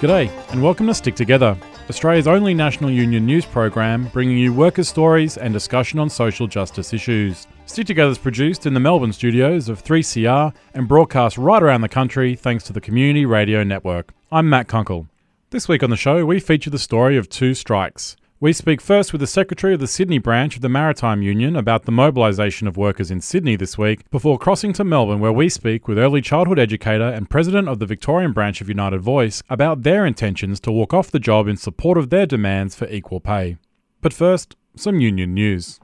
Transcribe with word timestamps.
G'day, 0.00 0.30
and 0.52 0.62
welcome 0.62 0.86
to 0.86 0.94
Stick 0.94 1.16
Together, 1.16 1.58
Australia's 1.90 2.28
only 2.28 2.54
national 2.54 2.88
union 2.88 3.26
news 3.26 3.44
program 3.44 4.06
bringing 4.12 4.38
you 4.38 4.54
workers' 4.54 4.88
stories 4.88 5.36
and 5.36 5.52
discussion 5.52 5.98
on 5.98 6.08
social 6.08 6.46
justice 6.46 6.92
issues. 6.92 7.48
Stick 7.66 7.88
Together 7.88 8.12
is 8.12 8.16
produced 8.16 8.64
in 8.64 8.74
the 8.74 8.78
Melbourne 8.78 9.12
studios 9.12 9.68
of 9.68 9.82
3CR 9.82 10.54
and 10.72 10.86
broadcast 10.86 11.36
right 11.36 11.60
around 11.60 11.80
the 11.80 11.88
country 11.88 12.36
thanks 12.36 12.62
to 12.62 12.72
the 12.72 12.80
Community 12.80 13.26
Radio 13.26 13.64
Network. 13.64 14.12
I'm 14.30 14.48
Matt 14.48 14.68
Kunkel. 14.68 15.08
This 15.50 15.66
week 15.66 15.82
on 15.82 15.90
the 15.90 15.96
show, 15.96 16.24
we 16.24 16.38
feature 16.38 16.70
the 16.70 16.78
story 16.78 17.16
of 17.16 17.28
two 17.28 17.52
strikes. 17.52 18.14
We 18.40 18.52
speak 18.52 18.80
first 18.80 19.10
with 19.10 19.20
the 19.20 19.26
Secretary 19.26 19.74
of 19.74 19.80
the 19.80 19.88
Sydney 19.88 20.18
branch 20.18 20.54
of 20.54 20.62
the 20.62 20.68
Maritime 20.68 21.22
Union 21.22 21.56
about 21.56 21.86
the 21.86 21.90
mobilisation 21.90 22.68
of 22.68 22.76
workers 22.76 23.10
in 23.10 23.20
Sydney 23.20 23.56
this 23.56 23.76
week, 23.76 24.08
before 24.12 24.38
crossing 24.38 24.72
to 24.74 24.84
Melbourne, 24.84 25.18
where 25.18 25.32
we 25.32 25.48
speak 25.48 25.88
with 25.88 25.98
early 25.98 26.20
childhood 26.20 26.56
educator 26.56 27.08
and 27.08 27.28
President 27.28 27.68
of 27.68 27.80
the 27.80 27.86
Victorian 27.86 28.32
branch 28.32 28.60
of 28.60 28.68
United 28.68 29.00
Voice 29.00 29.42
about 29.50 29.82
their 29.82 30.06
intentions 30.06 30.60
to 30.60 30.70
walk 30.70 30.94
off 30.94 31.10
the 31.10 31.18
job 31.18 31.48
in 31.48 31.56
support 31.56 31.98
of 31.98 32.10
their 32.10 32.26
demands 32.26 32.76
for 32.76 32.86
equal 32.86 33.18
pay. 33.18 33.56
But 34.02 34.12
first, 34.12 34.54
some 34.76 35.00
union 35.00 35.34
news. 35.34 35.80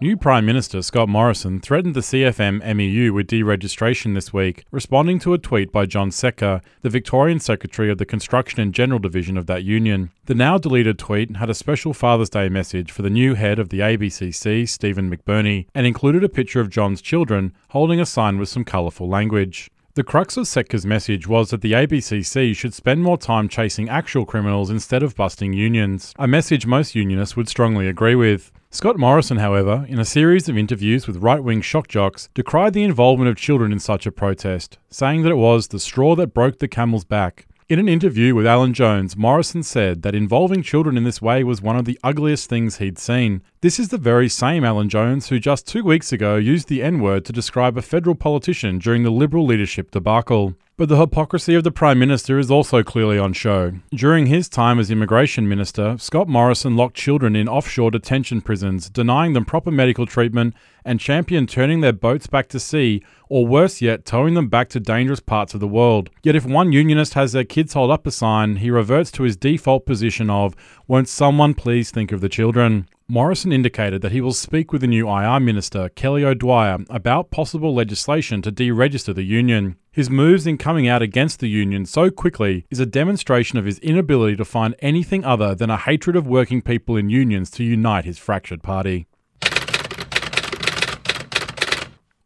New 0.00 0.16
Prime 0.16 0.46
Minister 0.46 0.80
Scott 0.80 1.08
Morrison 1.08 1.58
threatened 1.58 1.96
the 1.96 2.02
CFM 2.02 2.62
MEU 2.76 3.12
with 3.12 3.26
deregistration 3.26 4.14
this 4.14 4.32
week, 4.32 4.64
responding 4.70 5.18
to 5.18 5.34
a 5.34 5.38
tweet 5.38 5.72
by 5.72 5.86
John 5.86 6.10
Setka, 6.10 6.62
the 6.82 6.88
Victorian 6.88 7.40
Secretary 7.40 7.90
of 7.90 7.98
the 7.98 8.06
Construction 8.06 8.60
and 8.60 8.72
General 8.72 9.00
Division 9.00 9.36
of 9.36 9.46
that 9.46 9.64
union. 9.64 10.12
The 10.26 10.36
now 10.36 10.56
deleted 10.56 11.00
tweet 11.00 11.36
had 11.38 11.50
a 11.50 11.54
special 11.54 11.92
Father's 11.92 12.30
Day 12.30 12.48
message 12.48 12.92
for 12.92 13.02
the 13.02 13.10
new 13.10 13.34
head 13.34 13.58
of 13.58 13.70
the 13.70 13.80
ABCC, 13.80 14.68
Stephen 14.68 15.10
McBurney, 15.10 15.66
and 15.74 15.84
included 15.84 16.22
a 16.22 16.28
picture 16.28 16.60
of 16.60 16.70
John's 16.70 17.02
children 17.02 17.52
holding 17.70 17.98
a 17.98 18.06
sign 18.06 18.38
with 18.38 18.48
some 18.48 18.64
colourful 18.64 19.08
language. 19.08 19.68
The 19.98 20.04
crux 20.04 20.36
of 20.36 20.44
Setka's 20.44 20.86
message 20.86 21.26
was 21.26 21.50
that 21.50 21.60
the 21.60 21.72
ABCC 21.72 22.54
should 22.54 22.72
spend 22.72 23.02
more 23.02 23.18
time 23.18 23.48
chasing 23.48 23.88
actual 23.88 24.24
criminals 24.24 24.70
instead 24.70 25.02
of 25.02 25.16
busting 25.16 25.52
unions, 25.54 26.14
a 26.20 26.28
message 26.28 26.66
most 26.66 26.94
unionists 26.94 27.36
would 27.36 27.48
strongly 27.48 27.88
agree 27.88 28.14
with. 28.14 28.52
Scott 28.70 28.96
Morrison, 28.96 29.38
however, 29.38 29.84
in 29.88 29.98
a 29.98 30.04
series 30.04 30.48
of 30.48 30.56
interviews 30.56 31.08
with 31.08 31.16
right 31.16 31.42
wing 31.42 31.62
shock 31.62 31.88
jocks, 31.88 32.28
decried 32.32 32.74
the 32.74 32.84
involvement 32.84 33.28
of 33.28 33.36
children 33.36 33.72
in 33.72 33.80
such 33.80 34.06
a 34.06 34.12
protest, 34.12 34.78
saying 34.88 35.22
that 35.22 35.32
it 35.32 35.34
was 35.34 35.66
the 35.66 35.80
straw 35.80 36.14
that 36.14 36.32
broke 36.32 36.60
the 36.60 36.68
camel's 36.68 37.04
back. 37.04 37.48
In 37.68 37.78
an 37.78 37.86
interview 37.86 38.34
with 38.34 38.46
Alan 38.46 38.72
Jones, 38.72 39.14
Morrison 39.14 39.62
said 39.62 40.00
that 40.02 40.14
involving 40.14 40.62
children 40.62 40.96
in 40.96 41.02
this 41.02 41.20
way 41.20 41.44
was 41.44 41.60
one 41.60 41.76
of 41.76 41.86
the 41.86 41.98
ugliest 42.02 42.48
things 42.48 42.78
he'd 42.78 42.98
seen. 42.98 43.42
This 43.60 43.80
is 43.80 43.88
the 43.88 43.98
very 43.98 44.28
same 44.28 44.62
Alan 44.62 44.88
Jones 44.88 45.30
who 45.30 45.40
just 45.40 45.66
two 45.66 45.82
weeks 45.82 46.12
ago 46.12 46.36
used 46.36 46.68
the 46.68 46.80
N 46.80 47.00
word 47.00 47.24
to 47.24 47.32
describe 47.32 47.76
a 47.76 47.82
federal 47.82 48.14
politician 48.14 48.78
during 48.78 49.02
the 49.02 49.10
Liberal 49.10 49.44
leadership 49.44 49.90
debacle. 49.90 50.54
But 50.76 50.88
the 50.88 50.96
hypocrisy 50.96 51.56
of 51.56 51.64
the 51.64 51.72
Prime 51.72 51.98
Minister 51.98 52.38
is 52.38 52.52
also 52.52 52.84
clearly 52.84 53.18
on 53.18 53.32
show. 53.32 53.72
During 53.90 54.26
his 54.26 54.48
time 54.48 54.78
as 54.78 54.92
Immigration 54.92 55.48
Minister, 55.48 55.96
Scott 55.98 56.28
Morrison 56.28 56.76
locked 56.76 56.94
children 56.94 57.34
in 57.34 57.48
offshore 57.48 57.90
detention 57.90 58.42
prisons, 58.42 58.88
denying 58.88 59.32
them 59.32 59.44
proper 59.44 59.72
medical 59.72 60.06
treatment, 60.06 60.54
and 60.84 61.00
championed 61.00 61.48
turning 61.48 61.80
their 61.80 61.92
boats 61.92 62.28
back 62.28 62.46
to 62.50 62.60
sea, 62.60 63.02
or 63.28 63.44
worse 63.44 63.82
yet, 63.82 64.04
towing 64.04 64.34
them 64.34 64.46
back 64.46 64.68
to 64.68 64.78
dangerous 64.78 65.18
parts 65.18 65.52
of 65.52 65.58
the 65.58 65.66
world. 65.66 66.10
Yet 66.22 66.36
if 66.36 66.46
one 66.46 66.70
unionist 66.70 67.14
has 67.14 67.32
their 67.32 67.42
kids 67.42 67.72
hold 67.72 67.90
up 67.90 68.06
a 68.06 68.12
sign, 68.12 68.58
he 68.58 68.70
reverts 68.70 69.10
to 69.12 69.24
his 69.24 69.36
default 69.36 69.84
position 69.84 70.30
of, 70.30 70.54
won't 70.86 71.08
someone 71.08 71.54
please 71.54 71.90
think 71.90 72.12
of 72.12 72.20
the 72.20 72.28
children? 72.28 72.86
Morrison 73.10 73.52
indicated 73.52 74.02
that 74.02 74.12
he 74.12 74.20
will 74.20 74.34
speak 74.34 74.70
with 74.70 74.82
the 74.82 74.86
new 74.86 75.08
IR 75.08 75.40
Minister, 75.40 75.88
Kelly 75.88 76.26
O'Dwyer, 76.26 76.80
about 76.90 77.30
possible 77.30 77.74
legislation 77.74 78.42
to 78.42 78.52
deregister 78.52 79.14
the 79.14 79.22
union. 79.22 79.76
His 79.90 80.10
moves 80.10 80.46
in 80.46 80.58
coming 80.58 80.86
out 80.86 81.00
against 81.00 81.40
the 81.40 81.48
union 81.48 81.86
so 81.86 82.10
quickly 82.10 82.66
is 82.70 82.80
a 82.80 82.84
demonstration 82.84 83.58
of 83.58 83.64
his 83.64 83.78
inability 83.78 84.36
to 84.36 84.44
find 84.44 84.76
anything 84.80 85.24
other 85.24 85.54
than 85.54 85.70
a 85.70 85.78
hatred 85.78 86.16
of 86.16 86.26
working 86.26 86.60
people 86.60 86.98
in 86.98 87.08
unions 87.08 87.50
to 87.52 87.64
unite 87.64 88.04
his 88.04 88.18
fractured 88.18 88.62
party. 88.62 89.07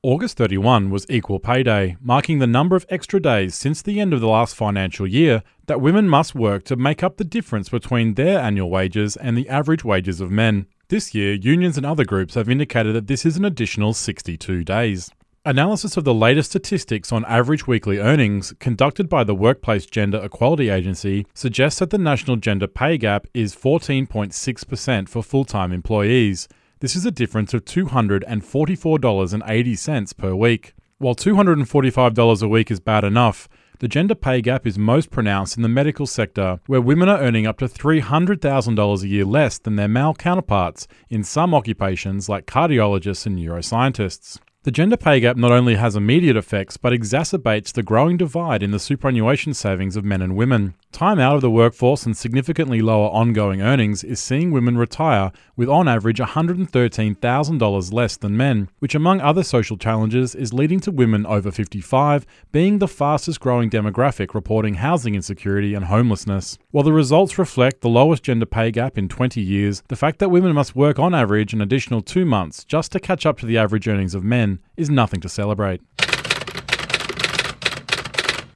August 0.05 0.37
31 0.37 0.91
was 0.91 1.07
Equal 1.09 1.39
Pay 1.39 1.63
Day, 1.63 1.97
marking 2.01 2.41
the 2.41 2.47
number 2.49 2.75
of 2.75 2.85
extra 2.89 3.23
days 3.23 3.55
since 3.55 3.81
the 3.81 4.01
end 4.01 4.13
of 4.13 4.21
the 4.21 4.27
last 4.27 4.57
financial 4.57 5.07
year 5.07 5.45
that 5.67 5.81
women 5.81 6.09
must 6.09 6.35
work 6.35 6.65
to 6.65 6.75
make 6.75 7.05
up 7.05 7.19
the 7.19 7.25
difference 7.25 7.69
between 7.69 8.15
their 8.15 8.41
annual 8.41 8.69
wages 8.69 9.17
and 9.17 9.39
the 9.39 9.49
average 9.49 9.85
wages 9.85 10.21
of 10.21 10.29
men. 10.29 10.67
This 10.89 11.15
year, 11.15 11.35
unions 11.35 11.77
and 11.77 11.87
other 11.87 12.05
groups 12.05 12.35
have 12.35 12.49
indicated 12.49 12.97
that 12.97 13.07
this 13.07 13.25
is 13.25 13.37
an 13.37 13.45
additional 13.45 13.95
62 13.95 14.65
days. 14.65 15.09
Analysis 15.45 15.97
of 15.97 16.03
the 16.03 16.13
latest 16.13 16.51
statistics 16.51 17.13
on 17.13 17.25
average 17.27 17.69
weekly 17.69 17.99
earnings, 17.99 18.53
conducted 18.59 19.09
by 19.09 19.23
the 19.23 19.37
Workplace 19.37 19.87
Gender 19.87 20.21
Equality 20.21 20.69
Agency, 20.69 21.29
suggests 21.33 21.79
that 21.79 21.91
the 21.91 21.99
national 21.99 22.39
gender 22.39 22.67
pay 22.67 22.99
gap 22.99 23.29
is 23.35 23.55
14.6% 23.55 25.09
for 25.09 25.23
full 25.23 25.45
time 25.45 25.71
employees. 25.71 26.49
This 26.83 26.95
is 26.97 27.07
a 27.07 27.13
difference 27.13 27.55
of 27.55 27.65
$244.80 27.65 30.17
per 30.17 30.35
week. 30.35 30.75
While 30.99 31.15
$245 31.15 32.43
a 32.43 32.49
week 32.49 32.73
is 32.73 32.81
bad 32.81 33.05
enough, 33.05 33.49
the 33.79 33.87
gender 33.87 34.17
pay 34.17 34.41
gap 34.41 34.67
is 34.67 34.77
most 34.77 35.13
pronounced 35.13 35.57
in 35.57 35.63
the 35.63 35.69
medical 35.69 36.09
sector, 36.09 36.59
where 36.67 36.81
women 36.81 37.09
are 37.09 37.21
earning 37.21 37.47
up 37.47 37.59
to 37.59 37.69
$300,000 37.69 39.01
a 39.01 39.07
year 39.07 39.25
less 39.25 39.59
than 39.59 39.77
their 39.77 39.87
male 39.87 40.13
counterparts 40.13 40.89
in 41.09 41.23
some 41.23 41.55
occupations 41.55 42.29
like 42.29 42.47
cardiologists 42.47 43.27
and 43.27 43.39
neuroscientists. 43.39 44.41
The 44.65 44.71
gender 44.71 44.97
pay 44.97 45.19
gap 45.19 45.37
not 45.37 45.51
only 45.51 45.75
has 45.75 45.97
immediate 45.97 46.37
effects, 46.37 46.77
but 46.77 46.93
exacerbates 46.93 47.73
the 47.73 47.83
growing 47.83 48.17
divide 48.17 48.63
in 48.63 48.71
the 48.71 48.79
superannuation 48.79 49.55
savings 49.55 49.97
of 49.97 50.05
men 50.05 50.23
and 50.23 50.37
women. 50.37 50.75
Time 50.93 51.19
out 51.19 51.35
of 51.35 51.41
the 51.41 51.51
workforce 51.51 52.07
and 52.07 52.17
significantly 52.17 52.81
lower 52.81 53.09
ongoing 53.09 53.61
earnings 53.61 54.05
is 54.05 54.21
seeing 54.21 54.53
women 54.53 54.79
retire 54.79 55.33
with 55.57 55.69
on 55.69 55.89
average 55.89 56.19
$113,000 56.19 57.93
less 57.93 58.17
than 58.17 58.37
men, 58.37 58.69
which, 58.79 58.95
among 58.95 59.21
other 59.21 59.43
social 59.43 59.77
challenges, 59.77 60.33
is 60.37 60.53
leading 60.53 60.79
to 60.79 60.93
women 60.93 61.27
over 61.27 61.51
55 61.51 62.25
being 62.53 62.79
the 62.79 62.87
fastest 62.87 63.41
growing 63.41 63.69
demographic 63.69 64.33
reporting 64.33 64.75
housing 64.75 65.17
insecurity 65.17 65.75
and 65.75 65.87
homelessness. 65.87 66.57
While 66.71 66.85
the 66.85 66.93
results 66.93 67.37
reflect 67.37 67.81
the 67.81 67.89
lowest 67.89 68.23
gender 68.23 68.47
pay 68.47 68.71
gap 68.71 68.97
in 68.97 69.09
20 69.09 69.41
years, 69.41 69.83
the 69.89 69.97
fact 69.97 70.21
that 70.21 70.29
women 70.29 70.55
must 70.55 70.77
work 70.77 71.01
on 71.01 71.17
average 71.17 71.53
an 71.53 71.61
additional 71.61 72.01
two 72.01 72.25
months 72.25 72.63
just 72.63 72.93
to 72.93 73.01
catch 73.01 73.27
up 73.27 73.41
to 73.41 73.47
the 73.47 73.59
average 73.59 73.89
earnings 73.89 74.15
of 74.15 74.23
men 74.23 74.52
is 74.77 74.91
nothing 74.91 75.21
to 75.21 75.29
celebrate. 75.29 75.81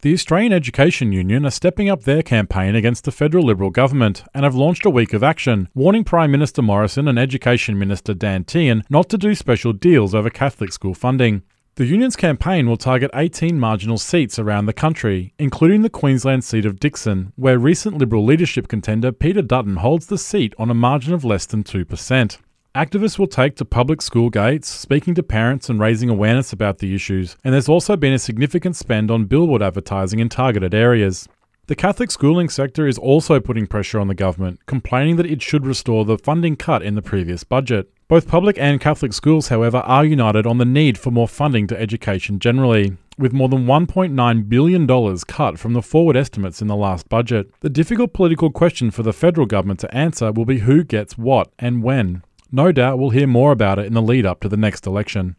The 0.01 0.13
Australian 0.13 0.53
Education 0.53 1.11
Union 1.11 1.45
are 1.45 1.51
stepping 1.51 1.89
up 1.89 2.03
their 2.03 2.23
campaign 2.23 2.73
against 2.73 3.03
the 3.03 3.11
federal 3.11 3.43
Liberal 3.43 3.69
government 3.69 4.23
and 4.33 4.45
have 4.45 4.55
launched 4.55 4.85
a 4.85 4.89
week 4.89 5.11
of 5.11 5.23
action, 5.23 5.67
warning 5.75 6.05
Prime 6.05 6.31
Minister 6.31 6.61
Morrison 6.61 7.09
and 7.09 7.19
Education 7.19 7.77
Minister 7.77 8.13
Dan 8.13 8.45
Tehan 8.45 8.83
not 8.89 9.09
to 9.09 9.17
do 9.17 9.35
special 9.35 9.73
deals 9.73 10.15
over 10.15 10.29
Catholic 10.29 10.71
school 10.71 10.93
funding. 10.93 11.41
The 11.75 11.85
union's 11.85 12.15
campaign 12.15 12.69
will 12.69 12.77
target 12.77 13.11
18 13.13 13.59
marginal 13.59 13.97
seats 13.97 14.39
around 14.39 14.67
the 14.67 14.73
country, 14.73 15.33
including 15.37 15.81
the 15.81 15.89
Queensland 15.89 16.45
seat 16.45 16.65
of 16.65 16.79
Dickson, 16.79 17.33
where 17.35 17.59
recent 17.59 17.97
Liberal 17.97 18.23
leadership 18.23 18.69
contender 18.69 19.11
Peter 19.11 19.41
Dutton 19.41 19.75
holds 19.75 20.05
the 20.05 20.17
seat 20.17 20.53
on 20.57 20.69
a 20.69 20.73
margin 20.73 21.13
of 21.13 21.25
less 21.25 21.45
than 21.45 21.65
2%. 21.65 22.37
Activists 22.79 23.19
will 23.19 23.27
take 23.27 23.57
to 23.57 23.65
public 23.65 24.01
school 24.01 24.29
gates, 24.29 24.69
speaking 24.69 25.13
to 25.15 25.21
parents 25.21 25.67
and 25.67 25.81
raising 25.81 26.09
awareness 26.09 26.53
about 26.53 26.77
the 26.77 26.95
issues, 26.95 27.35
and 27.43 27.53
there's 27.53 27.67
also 27.67 27.97
been 27.97 28.13
a 28.13 28.17
significant 28.17 28.77
spend 28.77 29.11
on 29.11 29.25
billboard 29.25 29.61
advertising 29.61 30.19
in 30.19 30.29
targeted 30.29 30.73
areas. 30.73 31.27
The 31.67 31.75
Catholic 31.75 32.09
schooling 32.09 32.47
sector 32.47 32.87
is 32.87 32.97
also 32.97 33.41
putting 33.41 33.67
pressure 33.67 33.99
on 33.99 34.07
the 34.07 34.15
government, 34.15 34.65
complaining 34.65 35.17
that 35.17 35.25
it 35.25 35.41
should 35.41 35.65
restore 35.65 36.05
the 36.05 36.17
funding 36.19 36.55
cut 36.55 36.81
in 36.81 36.95
the 36.95 37.01
previous 37.01 37.43
budget. 37.43 37.91
Both 38.07 38.29
public 38.29 38.57
and 38.57 38.79
Catholic 38.79 39.11
schools, 39.11 39.49
however, 39.49 39.79
are 39.79 40.05
united 40.05 40.47
on 40.47 40.57
the 40.57 40.63
need 40.63 40.97
for 40.97 41.11
more 41.11 41.27
funding 41.27 41.67
to 41.67 41.77
education 41.77 42.39
generally, 42.39 42.95
with 43.17 43.33
more 43.33 43.49
than 43.49 43.65
$1.9 43.65 44.47
billion 44.47 45.17
cut 45.27 45.59
from 45.59 45.73
the 45.73 45.81
forward 45.81 46.15
estimates 46.15 46.61
in 46.61 46.69
the 46.69 46.77
last 46.77 47.09
budget. 47.09 47.51
The 47.59 47.69
difficult 47.69 48.13
political 48.13 48.51
question 48.51 48.89
for 48.89 49.03
the 49.03 49.11
federal 49.11 49.47
government 49.47 49.81
to 49.81 49.93
answer 49.93 50.31
will 50.31 50.45
be 50.45 50.59
who 50.59 50.85
gets 50.85 51.17
what 51.17 51.51
and 51.59 51.83
when. 51.83 52.23
No 52.51 52.71
doubt 52.71 52.97
we'll 52.97 53.11
hear 53.11 53.27
more 53.27 53.51
about 53.51 53.77
it 53.77 53.85
in 53.85 53.93
the 53.93 54.01
lead 54.01 54.25
up 54.25 54.39
to 54.41 54.49
the 54.49 54.57
next 54.57 54.87
election. 54.87 55.35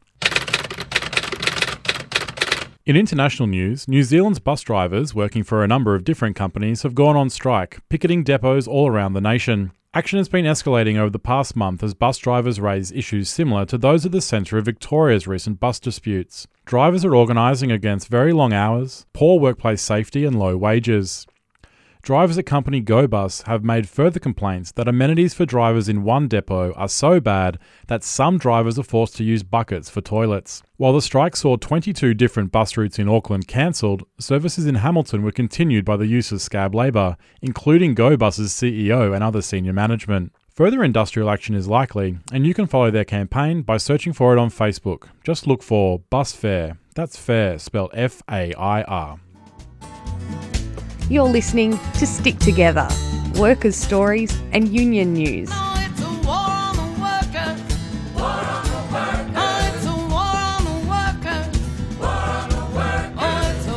In 2.87 2.97
international 2.97 3.49
news, 3.49 3.89
New 3.89 4.03
Zealand's 4.03 4.39
bus 4.39 4.63
drivers, 4.63 5.15
working 5.15 5.43
for 5.43 5.63
a 5.63 5.69
number 5.69 5.95
of 5.95 6.05
different 6.05 6.37
companies, 6.37 6.83
have 6.83 6.95
gone 6.95 7.17
on 7.17 7.29
strike, 7.29 7.79
picketing 7.89 8.25
depots 8.25 8.67
all 8.67 8.89
around 8.89 9.13
the 9.13 9.21
nation. 9.21 9.73
Action 9.93 10.19
has 10.19 10.29
been 10.29 10.45
escalating 10.45 10.97
over 10.97 11.11
the 11.11 11.19
past 11.19 11.57
month 11.57 11.83
as 11.83 11.95
bus 11.95 12.17
drivers 12.19 12.61
raise 12.61 12.93
issues 12.93 13.29
similar 13.29 13.67
to 13.67 13.77
those 13.77 14.07
at 14.07 14.13
the 14.13 14.21
centre 14.21 14.57
of 14.57 14.65
Victoria's 14.65 15.27
recent 15.27 15.59
bus 15.59 15.81
disputes. 15.81 16.47
Drivers 16.65 17.05
are 17.05 17.15
organising 17.15 17.73
against 17.73 18.07
very 18.07 18.33
long 18.33 18.53
hours, 18.53 19.07
poor 19.13 19.41
workplace 19.41 19.83
safety, 19.83 20.25
and 20.25 20.39
low 20.39 20.57
wages. 20.57 21.27
Drivers 22.03 22.39
at 22.39 22.47
company 22.47 22.81
GoBus 22.81 23.47
have 23.47 23.63
made 23.63 23.87
further 23.87 24.19
complaints 24.19 24.73
that 24.73 24.89
amenities 24.89 25.35
for 25.35 25.45
drivers 25.45 25.87
in 25.87 26.03
one 26.03 26.29
depot 26.29 26.73
are 26.73 26.89
so 26.89 27.21
bad 27.21 27.59
that 27.89 28.03
some 28.03 28.39
drivers 28.39 28.79
are 28.79 28.83
forced 28.83 29.17
to 29.17 29.25
use 29.25 29.43
buckets 29.43 29.91
for 29.91 30.01
toilets. 30.01 30.63
While 30.79 30.95
the 30.95 31.03
strike 31.03 31.37
saw 31.37 31.57
22 31.57 32.15
different 32.15 32.53
bus 32.53 32.79
routes 32.79 32.99
in 32.99 33.07
Auckland 33.07 33.49
cancelled, 33.49 34.05
services 34.19 34.65
in 34.65 34.77
Hamilton 34.77 35.23
were 35.23 35.31
continued 35.31 35.85
by 35.85 35.99
the 35.99 36.07
use 36.07 36.33
of 36.33 36.41
scab 36.41 36.75
labour, 36.75 37.19
including 37.43 37.95
GoBus's 37.95 38.53
CEO 38.53 39.15
and 39.15 39.23
other 39.23 39.43
senior 39.43 39.75
management. 39.75 40.33
Further 40.55 40.83
industrial 40.83 41.29
action 41.29 41.55
is 41.55 41.69
likely, 41.69 42.19
and 42.33 42.47
you 42.47 42.55
can 42.55 42.67
follow 42.67 42.91
their 42.91 43.05
campaign 43.05 43.61
by 43.61 43.77
searching 43.77 44.15
for 44.15 44.33
it 44.33 44.39
on 44.39 44.51
Facebook. 44.51 45.09
Just 45.23 45.47
look 45.47 45.63
for 45.63 45.99
Bus 46.09 46.33
Fair. 46.33 46.79
That's 46.95 47.19
fair, 47.19 47.59
spelled 47.59 47.91
F 47.93 48.23
A 48.31 48.55
I 48.55 48.83
R. 48.85 49.21
You're 51.11 51.25
listening 51.25 51.77
to 51.99 52.07
Stick 52.07 52.39
Together 52.39 52.87
Workers' 53.35 53.75
Stories 53.75 54.33
and 54.53 54.69
Union 54.69 55.13
News. 55.13 55.49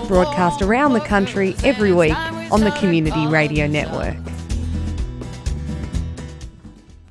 Broadcast 0.07 0.62
around 0.62 0.94
the 0.94 1.03
country 1.03 1.56
every 1.63 1.91
week 1.91 2.15
on 2.51 2.59
the 2.59 2.75
Community 2.80 3.25
Radio 3.25 3.65
Network. 3.65 4.32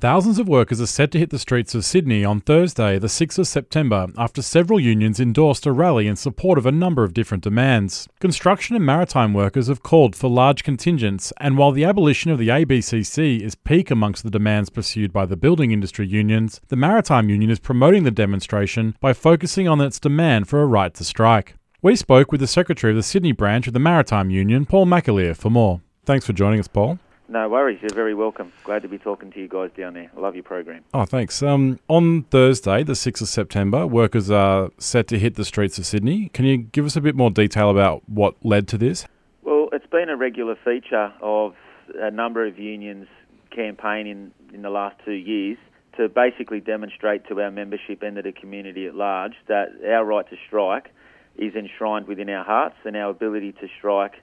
Thousands 0.03 0.37
of 0.37 0.49
workers 0.49 0.81
are 0.81 0.85
set 0.85 1.11
to 1.11 1.17
hit 1.17 1.29
the 1.29 1.39
streets 1.39 1.73
of 1.73 1.85
Sydney 1.85 2.25
on 2.25 2.41
Thursday, 2.41 2.99
the 2.99 3.07
6th 3.07 3.39
of 3.39 3.47
September, 3.47 4.07
after 4.17 4.41
several 4.41 4.77
unions 4.77 5.17
endorsed 5.17 5.65
a 5.65 5.71
rally 5.71 6.07
in 6.07 6.17
support 6.17 6.57
of 6.57 6.65
a 6.65 6.73
number 6.73 7.05
of 7.05 7.13
different 7.13 7.41
demands. 7.41 8.09
Construction 8.19 8.75
and 8.75 8.85
maritime 8.85 9.33
workers 9.33 9.67
have 9.67 9.81
called 9.81 10.13
for 10.13 10.29
large 10.29 10.65
contingents, 10.65 11.31
and 11.39 11.57
while 11.57 11.71
the 11.71 11.85
abolition 11.85 12.31
of 12.31 12.37
the 12.37 12.49
ABCC 12.49 13.39
is 13.39 13.55
peak 13.55 13.89
amongst 13.89 14.25
the 14.25 14.29
demands 14.29 14.69
pursued 14.69 15.13
by 15.13 15.25
the 15.25 15.37
building 15.37 15.71
industry 15.71 16.05
unions, 16.05 16.59
the 16.67 16.75
Maritime 16.75 17.29
Union 17.29 17.49
is 17.49 17.59
promoting 17.59 18.03
the 18.03 18.11
demonstration 18.11 18.97
by 18.99 19.13
focusing 19.13 19.69
on 19.69 19.79
its 19.79 20.01
demand 20.01 20.49
for 20.49 20.61
a 20.61 20.65
right 20.65 20.93
to 20.95 21.05
strike. 21.05 21.55
We 21.81 21.95
spoke 21.95 22.29
with 22.29 22.41
the 22.41 22.47
Secretary 22.47 22.91
of 22.91 22.97
the 22.97 23.03
Sydney 23.03 23.31
branch 23.31 23.67
of 23.67 23.73
the 23.73 23.79
Maritime 23.79 24.29
Union, 24.29 24.65
Paul 24.65 24.85
McAleer, 24.85 25.37
for 25.37 25.49
more. 25.49 25.79
Thanks 26.03 26.25
for 26.25 26.33
joining 26.33 26.59
us, 26.59 26.67
Paul. 26.67 26.99
No 27.29 27.47
worries. 27.47 27.79
You're 27.81 27.93
very 27.93 28.13
welcome. 28.13 28.51
Glad 28.63 28.81
to 28.81 28.87
be 28.87 28.97
talking 28.97 29.31
to 29.31 29.39
you 29.39 29.47
guys 29.47 29.71
down 29.77 29.93
there. 29.93 30.11
I 30.15 30.19
love 30.19 30.35
your 30.35 30.43
program. 30.43 30.83
Oh, 30.93 31.05
thanks. 31.05 31.41
Um, 31.41 31.79
on 31.87 32.23
Thursday, 32.23 32.83
the 32.83 32.93
6th 32.93 33.21
of 33.21 33.27
September, 33.29 33.87
workers 33.87 34.29
are 34.29 34.71
set 34.77 35.07
to 35.07 35.19
hit 35.19 35.35
the 35.35 35.45
streets 35.45 35.77
of 35.77 35.85
Sydney. 35.85 36.29
Can 36.29 36.45
you 36.45 36.57
give 36.57 36.85
us 36.85 36.95
a 36.95 37.01
bit 37.01 37.15
more 37.15 37.31
detail 37.31 37.69
about 37.69 38.07
what 38.09 38.35
led 38.43 38.67
to 38.69 38.77
this? 38.77 39.07
Well, 39.41 39.69
it's 39.71 39.87
been 39.87 40.09
a 40.09 40.17
regular 40.17 40.55
feature 40.63 41.13
of 41.21 41.55
a 41.95 42.11
number 42.11 42.45
of 42.45 42.59
unions 42.59 43.07
campaigning 43.51 44.31
in 44.53 44.61
the 44.61 44.69
last 44.69 44.97
two 45.05 45.11
years 45.11 45.57
to 45.97 46.09
basically 46.09 46.59
demonstrate 46.59 47.27
to 47.27 47.39
our 47.39 47.51
membership 47.51 48.01
and 48.01 48.15
to 48.15 48.21
the 48.21 48.31
community 48.31 48.87
at 48.87 48.95
large 48.95 49.33
that 49.47 49.69
our 49.87 50.03
right 50.03 50.27
to 50.29 50.35
strike 50.47 50.89
is 51.37 51.55
enshrined 51.55 52.07
within 52.07 52.29
our 52.29 52.43
hearts 52.43 52.75
and 52.83 52.95
our 52.95 53.09
ability 53.09 53.51
to 53.53 53.67
strike 53.77 54.13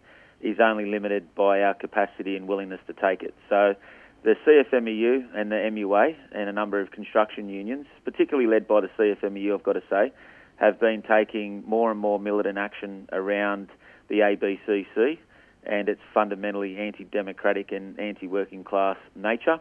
is 0.41 0.59
only 0.61 0.87
limited 0.87 1.35
by 1.35 1.63
our 1.63 1.75
capacity 1.75 2.37
and 2.37 2.49
willingness 2.49 2.81
to 2.87 2.93
take 2.93 3.23
it. 3.23 3.35
So 3.49 3.75
the 4.23 4.35
CFMEU 4.47 5.35
and 5.35 5.51
the 5.51 5.57
MUA 5.57 6.15
and 6.33 6.49
a 6.49 6.53
number 6.53 6.81
of 6.81 6.91
construction 6.91 7.49
unions, 7.49 7.87
particularly 8.05 8.49
led 8.49 8.69
by 8.69 8.81
the 8.81 8.89
CFMEU, 8.99 9.55
I've 9.55 9.63
got 9.63 9.75
to 9.75 9.83
say, 9.89 10.13
have 10.57 10.79
been 10.79 11.03
taking 11.03 11.65
more 11.67 11.91
and 11.91 11.99
more 11.99 12.19
militant 12.19 12.59
action 12.59 13.09
around 13.13 13.69
the 14.09 14.17
ABCC 14.17 15.19
and 15.65 15.89
its 15.89 16.01
fundamentally 16.13 16.77
anti-democratic 16.77 17.73
and 17.73 17.99
anti-working 17.99 18.65
class 18.65 18.97
nature. 19.15 19.59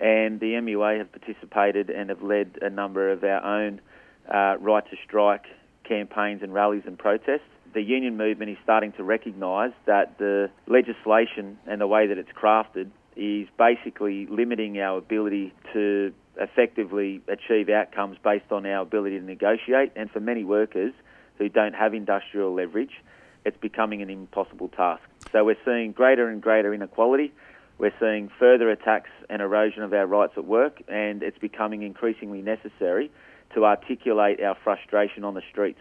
And 0.00 0.40
the 0.40 0.52
MUA 0.54 0.98
have 0.98 1.12
participated 1.12 1.88
and 1.88 2.10
have 2.10 2.22
led 2.22 2.58
a 2.60 2.68
number 2.68 3.10
of 3.10 3.22
our 3.24 3.42
own 3.42 3.80
uh, 4.28 4.56
right 4.58 4.84
to 4.90 4.96
strike 5.06 5.44
campaigns 5.84 6.42
and 6.42 6.52
rallies 6.52 6.82
and 6.86 6.98
protests 6.98 7.42
the 7.74 7.82
union 7.82 8.16
movement 8.16 8.50
is 8.50 8.56
starting 8.62 8.92
to 8.92 9.04
recognise 9.04 9.72
that 9.86 10.16
the 10.18 10.48
legislation 10.66 11.58
and 11.66 11.80
the 11.80 11.86
way 11.86 12.06
that 12.06 12.16
it's 12.16 12.30
crafted 12.30 12.90
is 13.16 13.48
basically 13.58 14.26
limiting 14.26 14.78
our 14.80 14.98
ability 14.98 15.52
to 15.72 16.12
effectively 16.36 17.20
achieve 17.28 17.68
outcomes 17.68 18.16
based 18.22 18.50
on 18.50 18.64
our 18.66 18.82
ability 18.82 19.18
to 19.18 19.24
negotiate. 19.24 19.92
And 19.96 20.10
for 20.10 20.20
many 20.20 20.44
workers 20.44 20.92
who 21.38 21.48
don't 21.48 21.74
have 21.74 21.94
industrial 21.94 22.54
leverage, 22.54 23.02
it's 23.44 23.56
becoming 23.58 24.02
an 24.02 24.10
impossible 24.10 24.68
task. 24.68 25.02
So 25.32 25.44
we're 25.44 25.56
seeing 25.64 25.92
greater 25.92 26.28
and 26.28 26.40
greater 26.40 26.72
inequality. 26.72 27.32
We're 27.78 27.94
seeing 27.98 28.30
further 28.38 28.70
attacks 28.70 29.10
and 29.28 29.42
erosion 29.42 29.82
of 29.82 29.92
our 29.92 30.06
rights 30.06 30.34
at 30.36 30.44
work, 30.44 30.80
and 30.88 31.22
it's 31.22 31.38
becoming 31.38 31.82
increasingly 31.82 32.40
necessary 32.40 33.10
to 33.54 33.64
articulate 33.64 34.40
our 34.40 34.56
frustration 34.62 35.24
on 35.24 35.34
the 35.34 35.42
streets. 35.50 35.80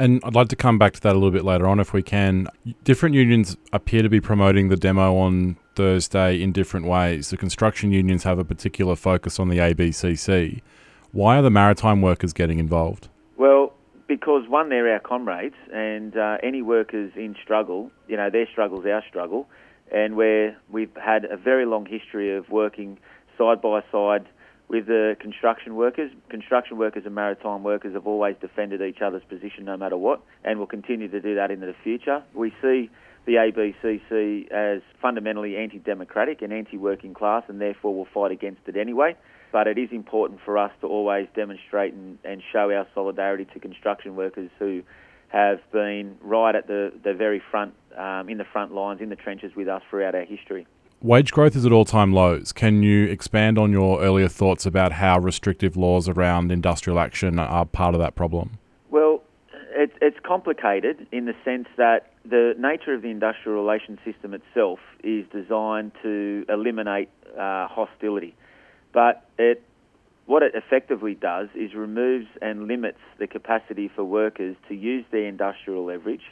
And 0.00 0.18
I'd 0.24 0.34
like 0.34 0.48
to 0.48 0.56
come 0.56 0.78
back 0.78 0.94
to 0.94 1.00
that 1.02 1.10
a 1.10 1.18
little 1.18 1.30
bit 1.30 1.44
later 1.44 1.68
on 1.68 1.78
if 1.78 1.92
we 1.92 2.02
can. 2.02 2.48
Different 2.84 3.14
unions 3.14 3.58
appear 3.70 4.00
to 4.00 4.08
be 4.08 4.18
promoting 4.18 4.70
the 4.70 4.76
demo 4.76 5.14
on 5.18 5.58
Thursday 5.74 6.40
in 6.40 6.52
different 6.52 6.86
ways. 6.86 7.28
The 7.28 7.36
construction 7.36 7.92
unions 7.92 8.22
have 8.22 8.38
a 8.38 8.44
particular 8.44 8.96
focus 8.96 9.38
on 9.38 9.50
the 9.50 9.58
ABCC. 9.58 10.62
Why 11.12 11.36
are 11.36 11.42
the 11.42 11.50
maritime 11.50 12.00
workers 12.00 12.32
getting 12.32 12.58
involved? 12.58 13.10
Well, 13.36 13.74
because 14.08 14.48
one, 14.48 14.70
they're 14.70 14.90
our 14.90 15.00
comrades, 15.00 15.56
and 15.70 16.16
uh, 16.16 16.38
any 16.42 16.62
workers 16.62 17.12
in 17.14 17.36
struggle, 17.42 17.90
you 18.08 18.16
know, 18.16 18.30
their 18.30 18.48
struggle's 18.50 18.86
our 18.86 19.04
struggle, 19.06 19.50
and 19.92 20.16
where 20.16 20.56
we've 20.70 20.96
had 20.96 21.26
a 21.26 21.36
very 21.36 21.66
long 21.66 21.84
history 21.84 22.34
of 22.34 22.48
working 22.48 22.98
side 23.36 23.60
by 23.60 23.82
side 23.92 24.26
with 24.70 24.86
the 24.86 25.16
construction 25.20 25.74
workers. 25.74 26.12
Construction 26.30 26.78
workers 26.78 27.02
and 27.04 27.14
maritime 27.14 27.64
workers 27.64 27.92
have 27.94 28.06
always 28.06 28.36
defended 28.40 28.80
each 28.80 29.02
other's 29.02 29.24
position 29.28 29.64
no 29.64 29.76
matter 29.76 29.96
what, 29.96 30.22
and 30.44 30.58
will 30.58 30.66
continue 30.66 31.08
to 31.08 31.20
do 31.20 31.34
that 31.34 31.50
into 31.50 31.66
the 31.66 31.74
future. 31.82 32.22
We 32.32 32.52
see 32.62 32.88
the 33.26 33.34
ABCC 33.34 34.50
as 34.50 34.80
fundamentally 35.02 35.56
anti-democratic 35.56 36.40
and 36.40 36.52
anti-working 36.52 37.14
class, 37.14 37.42
and 37.48 37.60
therefore 37.60 37.94
will 37.94 38.08
fight 38.14 38.30
against 38.30 38.62
it 38.66 38.76
anyway. 38.76 39.16
but 39.52 39.66
it 39.66 39.78
is 39.78 39.88
important 39.90 40.40
for 40.44 40.56
us 40.56 40.70
to 40.80 40.86
always 40.86 41.26
demonstrate 41.34 41.92
and, 41.92 42.18
and 42.24 42.42
show 42.52 42.70
our 42.70 42.86
solidarity 42.94 43.46
to 43.52 43.58
construction 43.58 44.14
workers 44.16 44.50
who 44.58 44.82
have 45.28 45.58
been 45.72 46.16
right 46.20 46.54
at 46.54 46.66
the, 46.66 46.92
the 47.04 47.14
very 47.14 47.42
front, 47.50 47.74
um, 47.96 48.28
in 48.28 48.38
the 48.38 48.44
front 48.44 48.72
lines, 48.72 49.00
in 49.00 49.08
the 49.08 49.16
trenches 49.16 49.52
with 49.56 49.68
us 49.68 49.82
throughout 49.90 50.14
our 50.14 50.24
history. 50.24 50.66
Wage 51.02 51.32
growth 51.32 51.56
is 51.56 51.64
at 51.64 51.72
all 51.72 51.86
time 51.86 52.12
lows. 52.12 52.52
Can 52.52 52.82
you 52.82 53.06
expand 53.06 53.58
on 53.58 53.72
your 53.72 54.02
earlier 54.02 54.28
thoughts 54.28 54.66
about 54.66 54.92
how 54.92 55.18
restrictive 55.18 55.74
laws 55.74 56.10
around 56.10 56.52
industrial 56.52 56.98
action 56.98 57.38
are 57.38 57.64
part 57.64 57.94
of 57.94 58.00
that 58.00 58.14
problem? 58.14 58.58
Well, 58.90 59.22
it, 59.70 59.92
it's 60.02 60.18
complicated 60.22 61.06
in 61.10 61.24
the 61.24 61.32
sense 61.42 61.68
that 61.78 62.12
the 62.26 62.54
nature 62.58 62.92
of 62.92 63.00
the 63.00 63.08
industrial 63.08 63.62
relations 63.62 63.98
system 64.04 64.34
itself 64.34 64.78
is 65.02 65.24
designed 65.32 65.92
to 66.02 66.44
eliminate 66.50 67.08
uh, 67.32 67.66
hostility. 67.68 68.34
But 68.92 69.26
it, 69.38 69.62
what 70.26 70.42
it 70.42 70.54
effectively 70.54 71.14
does 71.14 71.48
is 71.54 71.72
removes 71.72 72.26
and 72.42 72.68
limits 72.68 73.00
the 73.18 73.26
capacity 73.26 73.88
for 73.88 74.04
workers 74.04 74.54
to 74.68 74.74
use 74.74 75.06
their 75.12 75.26
industrial 75.26 75.86
leverage 75.86 76.24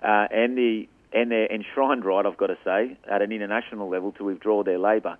uh, 0.00 0.28
and 0.30 0.56
the 0.56 0.88
and 1.12 1.30
their 1.30 1.46
enshrined 1.46 2.04
right, 2.04 2.26
I've 2.26 2.36
got 2.36 2.48
to 2.48 2.58
say, 2.64 2.96
at 3.10 3.22
an 3.22 3.32
international 3.32 3.88
level 3.88 4.12
to 4.12 4.24
withdraw 4.24 4.62
their 4.62 4.78
labour 4.78 5.16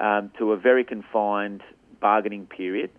um, 0.00 0.30
to 0.38 0.52
a 0.52 0.56
very 0.56 0.84
confined 0.84 1.62
bargaining 2.00 2.46
period, 2.46 2.90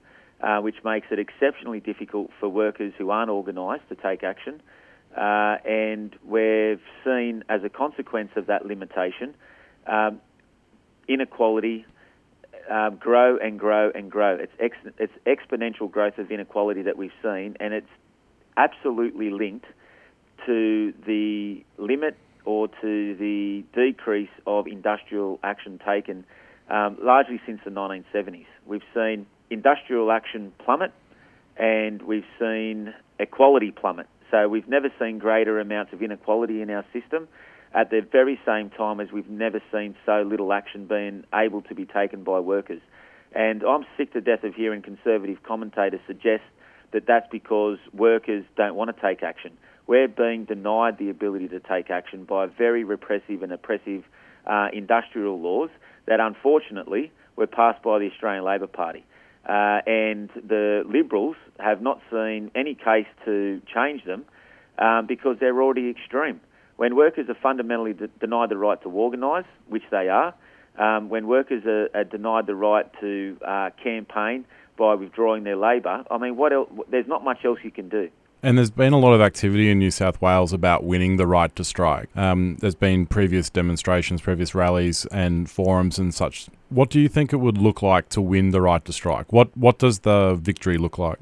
uh, 0.41 0.59
which 0.59 0.83
makes 0.83 1.07
it 1.11 1.19
exceptionally 1.19 1.79
difficult 1.79 2.29
for 2.39 2.49
workers 2.49 2.93
who 2.97 3.09
aren't 3.09 3.29
organised 3.29 3.87
to 3.89 3.95
take 3.95 4.23
action. 4.23 4.61
Uh, 5.15 5.57
and 5.65 6.15
we've 6.25 6.81
seen, 7.03 7.43
as 7.49 7.63
a 7.63 7.69
consequence 7.69 8.31
of 8.35 8.45
that 8.47 8.65
limitation, 8.65 9.33
um, 9.87 10.21
inequality 11.07 11.85
um, 12.69 12.97
grow 12.97 13.37
and 13.37 13.59
grow 13.59 13.89
and 13.93 14.11
grow. 14.11 14.35
It's, 14.35 14.51
ex- 14.59 14.95
it's 14.99 15.13
exponential 15.25 15.89
growth 15.89 16.17
of 16.17 16.31
inequality 16.31 16.83
that 16.83 16.97
we've 16.97 17.11
seen, 17.23 17.57
and 17.59 17.73
it's 17.73 17.89
absolutely 18.57 19.29
linked 19.29 19.65
to 20.45 20.93
the 21.05 21.63
limit 21.77 22.17
or 22.47 22.69
to 22.69 23.13
the 23.15 23.61
decrease 23.73 24.29
of 24.47 24.67
industrial 24.67 25.37
action 25.43 25.81
taken 25.85 26.25
um, 26.69 26.97
largely 27.03 27.41
since 27.45 27.59
the 27.65 27.69
1970s. 27.69 28.45
We've 28.65 28.87
seen 28.93 29.25
industrial 29.49 30.09
action 30.11 30.53
plummet 30.63 30.93
and 31.57 32.01
we've 32.01 32.25
seen 32.39 32.93
equality 33.19 33.71
plummet. 33.71 34.07
So 34.31 34.47
we've 34.47 34.67
never 34.67 34.87
seen 34.97 35.19
greater 35.19 35.59
amounts 35.59 35.91
of 35.91 36.01
inequality 36.01 36.61
in 36.61 36.69
our 36.69 36.85
system 36.93 37.27
at 37.73 37.89
the 37.89 37.99
very 37.99 38.39
same 38.45 38.69
time 38.69 39.01
as 39.01 39.11
we've 39.11 39.29
never 39.29 39.61
seen 39.69 39.93
so 40.05 40.21
little 40.21 40.53
action 40.53 40.87
being 40.87 41.25
able 41.33 41.61
to 41.63 41.75
be 41.75 41.83
taken 41.83 42.23
by 42.23 42.39
workers. 42.39 42.81
And 43.33 43.61
I'm 43.61 43.85
sick 43.97 44.13
to 44.13 44.21
death 44.21 44.45
of 44.45 44.55
hearing 44.55 44.81
conservative 44.81 45.43
commentators 45.43 45.99
suggest 46.07 46.43
that 46.93 47.05
that's 47.07 47.27
because 47.29 47.77
workers 47.93 48.45
don't 48.55 48.75
want 48.75 48.95
to 48.95 49.01
take 49.01 49.21
action. 49.21 49.57
We're 49.87 50.09
being 50.09 50.43
denied 50.45 50.97
the 50.97 51.09
ability 51.09 51.47
to 51.49 51.59
take 51.61 51.89
action 51.89 52.25
by 52.25 52.47
very 52.47 52.83
repressive 52.83 53.41
and 53.41 53.51
oppressive 53.53 54.03
uh, 54.45 54.67
industrial 54.73 55.39
laws 55.39 55.69
that 56.05 56.19
unfortunately 56.19 57.11
were 57.35 57.47
passed 57.47 57.81
by 57.83 57.99
the 57.99 58.09
Australian 58.11 58.43
Labor 58.43 58.67
Party. 58.67 59.05
Uh, 59.47 59.79
and 59.87 60.29
the 60.35 60.83
Liberals 60.85 61.37
have 61.57 61.81
not 61.81 62.01
seen 62.11 62.51
any 62.53 62.75
case 62.75 63.07
to 63.23 63.61
change 63.73 64.03
them 64.03 64.25
um, 64.77 65.07
because 65.07 65.37
they're 65.39 65.61
already 65.61 65.89
extreme. 65.89 66.41
When 66.75 66.95
workers 66.95 67.29
are 67.29 67.37
fundamentally 67.41 67.93
de- 67.93 68.07
denied 68.07 68.49
the 68.49 68.57
right 68.57 68.81
to 68.83 68.89
organise, 68.89 69.45
which 69.67 69.83
they 69.89 70.09
are, 70.09 70.33
um, 70.77 71.09
when 71.09 71.27
workers 71.27 71.63
are, 71.65 71.89
are, 71.95 72.03
denied 72.03 72.45
the 72.45 72.55
right 72.55 72.85
to 72.99 73.37
uh, 73.45 73.69
campaign 73.81 74.45
by 74.77 74.93
withdrawing 74.95 75.43
their 75.43 75.55
labour, 75.55 76.03
I 76.11 76.17
mean, 76.17 76.35
what 76.35 76.53
else? 76.53 76.69
There's 76.91 77.07
not 77.07 77.23
much 77.23 77.39
else 77.45 77.59
you 77.63 77.71
can 77.71 77.89
do. 77.89 78.09
And 78.43 78.57
there's 78.57 78.69
been 78.69 78.93
a 78.93 78.99
lot 78.99 79.13
of 79.13 79.21
activity 79.21 79.69
in 79.71 79.79
New 79.79 79.89
South 79.89 80.21
Wales 80.21 80.53
about 80.53 80.83
winning 80.83 81.17
the 81.17 81.25
right 81.25 81.53
to 81.55 81.63
strike. 81.63 82.09
Um, 82.15 82.57
there's 82.59 82.75
been 82.75 83.07
previous 83.07 83.49
demonstrations, 83.49 84.21
previous 84.21 84.53
rallies, 84.53 85.05
and 85.07 85.49
forums 85.49 85.97
and 85.97 86.13
such. 86.13 86.47
What 86.69 86.89
do 86.89 86.99
you 86.99 87.09
think 87.09 87.33
it 87.33 87.37
would 87.37 87.57
look 87.57 87.81
like 87.81 88.09
to 88.09 88.21
win 88.21 88.51
the 88.51 88.61
right 88.61 88.83
to 88.85 88.93
strike? 88.93 89.33
What 89.33 89.55
What 89.57 89.79
does 89.79 89.99
the 89.99 90.35
victory 90.39 90.77
look 90.77 90.97
like? 90.97 91.19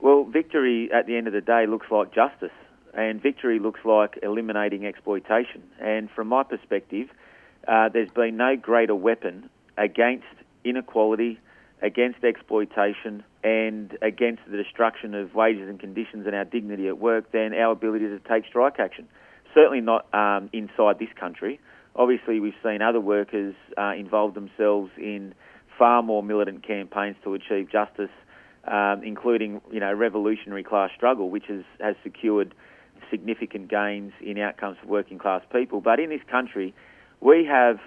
Well, 0.00 0.24
victory 0.24 0.90
at 0.92 1.06
the 1.06 1.16
end 1.16 1.26
of 1.26 1.32
the 1.32 1.42
day 1.42 1.66
looks 1.66 1.86
like 1.90 2.14
justice 2.14 2.50
and 2.94 3.22
victory 3.22 3.58
looks 3.58 3.80
like 3.84 4.18
eliminating 4.22 4.86
exploitation. 4.86 5.62
And 5.80 6.10
from 6.10 6.28
my 6.28 6.42
perspective, 6.42 7.08
uh, 7.66 7.88
there's 7.88 8.10
been 8.10 8.36
no 8.36 8.56
greater 8.56 8.94
weapon 8.94 9.48
against 9.78 10.26
inequality, 10.64 11.40
against 11.82 12.22
exploitation, 12.24 13.24
and 13.42 13.98
against 14.02 14.42
the 14.48 14.56
destruction 14.56 15.14
of 15.14 15.34
wages 15.34 15.68
and 15.68 15.80
conditions 15.80 16.26
and 16.26 16.34
our 16.34 16.44
dignity 16.44 16.86
at 16.86 16.98
work 16.98 17.32
than 17.32 17.52
our 17.52 17.72
ability 17.72 18.06
to 18.06 18.20
take 18.20 18.46
strike 18.46 18.78
action. 18.78 19.08
Certainly 19.52 19.80
not 19.80 20.06
um, 20.14 20.48
inside 20.52 20.98
this 20.98 21.12
country. 21.18 21.60
Obviously, 21.96 22.40
we've 22.40 22.54
seen 22.62 22.80
other 22.80 23.00
workers 23.00 23.54
uh, 23.76 23.92
involve 23.96 24.34
themselves 24.34 24.90
in 24.96 25.34
far 25.76 26.02
more 26.02 26.22
militant 26.22 26.66
campaigns 26.66 27.16
to 27.24 27.34
achieve 27.34 27.70
justice, 27.70 28.10
um, 28.64 29.02
including 29.04 29.60
you 29.70 29.80
know 29.80 29.92
revolutionary 29.92 30.62
class 30.62 30.90
struggle, 30.96 31.28
which 31.28 31.46
has, 31.48 31.64
has 31.80 31.96
secured 32.02 32.54
significant 33.10 33.68
gains 33.68 34.12
in 34.20 34.38
outcomes 34.38 34.78
for 34.80 34.86
working 34.86 35.18
class 35.18 35.42
people. 35.52 35.80
But 35.80 35.98
in 35.98 36.08
this 36.08 36.22
country, 36.30 36.74
we 37.20 37.44
have 37.44 37.78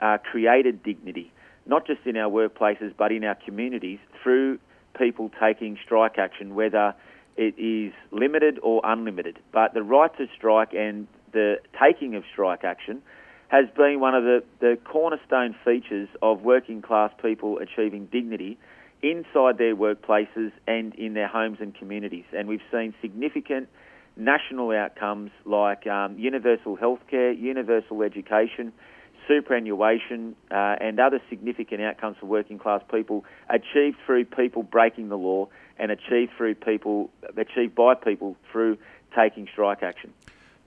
uh, 0.00 0.18
created 0.18 0.82
dignity, 0.82 1.32
not 1.68 1.86
just 1.86 2.00
in 2.06 2.16
our 2.16 2.30
workplaces, 2.30 2.92
but 2.96 3.12
in 3.12 3.22
our 3.22 3.36
communities 3.36 3.98
through 4.22 4.58
people 4.98 5.30
taking 5.40 5.78
strike 5.84 6.18
action, 6.18 6.54
whether 6.54 6.94
it 7.36 7.54
is 7.56 7.92
limited 8.10 8.58
or 8.62 8.80
unlimited. 8.82 9.38
But 9.52 9.74
the 9.74 9.82
right 9.82 10.10
to 10.18 10.26
strike 10.36 10.72
and 10.74 11.06
the 11.32 11.58
taking 11.80 12.16
of 12.16 12.24
strike 12.32 12.64
action 12.64 13.02
has 13.48 13.66
been 13.76 14.00
one 14.00 14.14
of 14.14 14.24
the, 14.24 14.42
the 14.60 14.78
cornerstone 14.84 15.54
features 15.64 16.08
of 16.20 16.42
working 16.42 16.82
class 16.82 17.12
people 17.22 17.58
achieving 17.58 18.06
dignity 18.06 18.58
inside 19.02 19.58
their 19.58 19.76
workplaces 19.76 20.50
and 20.66 20.94
in 20.96 21.14
their 21.14 21.28
homes 21.28 21.58
and 21.60 21.74
communities. 21.74 22.24
And 22.36 22.48
we've 22.48 22.60
seen 22.72 22.94
significant 23.00 23.68
national 24.16 24.72
outcomes 24.72 25.30
like 25.44 25.86
um, 25.86 26.18
universal 26.18 26.76
healthcare, 26.76 27.38
universal 27.40 28.02
education, 28.02 28.72
superannuation, 29.28 30.34
uh, 30.50 30.76
and 30.80 30.98
other 30.98 31.20
significant 31.28 31.82
outcomes 31.82 32.16
for 32.18 32.26
working 32.26 32.58
class 32.58 32.82
people 32.90 33.24
achieved 33.48 33.98
through 34.04 34.24
people 34.24 34.62
breaking 34.62 35.10
the 35.10 35.18
law 35.18 35.46
and 35.78 35.92
achieved 35.92 36.32
through 36.36 36.54
people 36.54 37.10
achieved 37.36 37.74
by 37.74 37.94
people 37.94 38.36
through 38.50 38.76
taking 39.14 39.46
strike 39.52 39.82
action. 39.82 40.12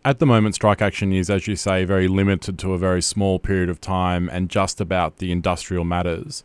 At 0.03 0.19
the 0.19 0.25
moment, 0.25 0.55
strike 0.55 0.81
action 0.81 1.11
is, 1.13 1.29
as 1.29 1.47
you 1.47 1.55
say, 1.55 1.83
very 1.83 2.07
limited 2.07 2.57
to 2.59 2.73
a 2.73 2.77
very 2.77 3.01
small 3.01 3.37
period 3.37 3.69
of 3.69 3.79
time 3.81 4.29
and 4.29 4.49
just 4.49 4.81
about 4.81 5.17
the 5.17 5.31
industrial 5.31 5.83
matters. 5.83 6.43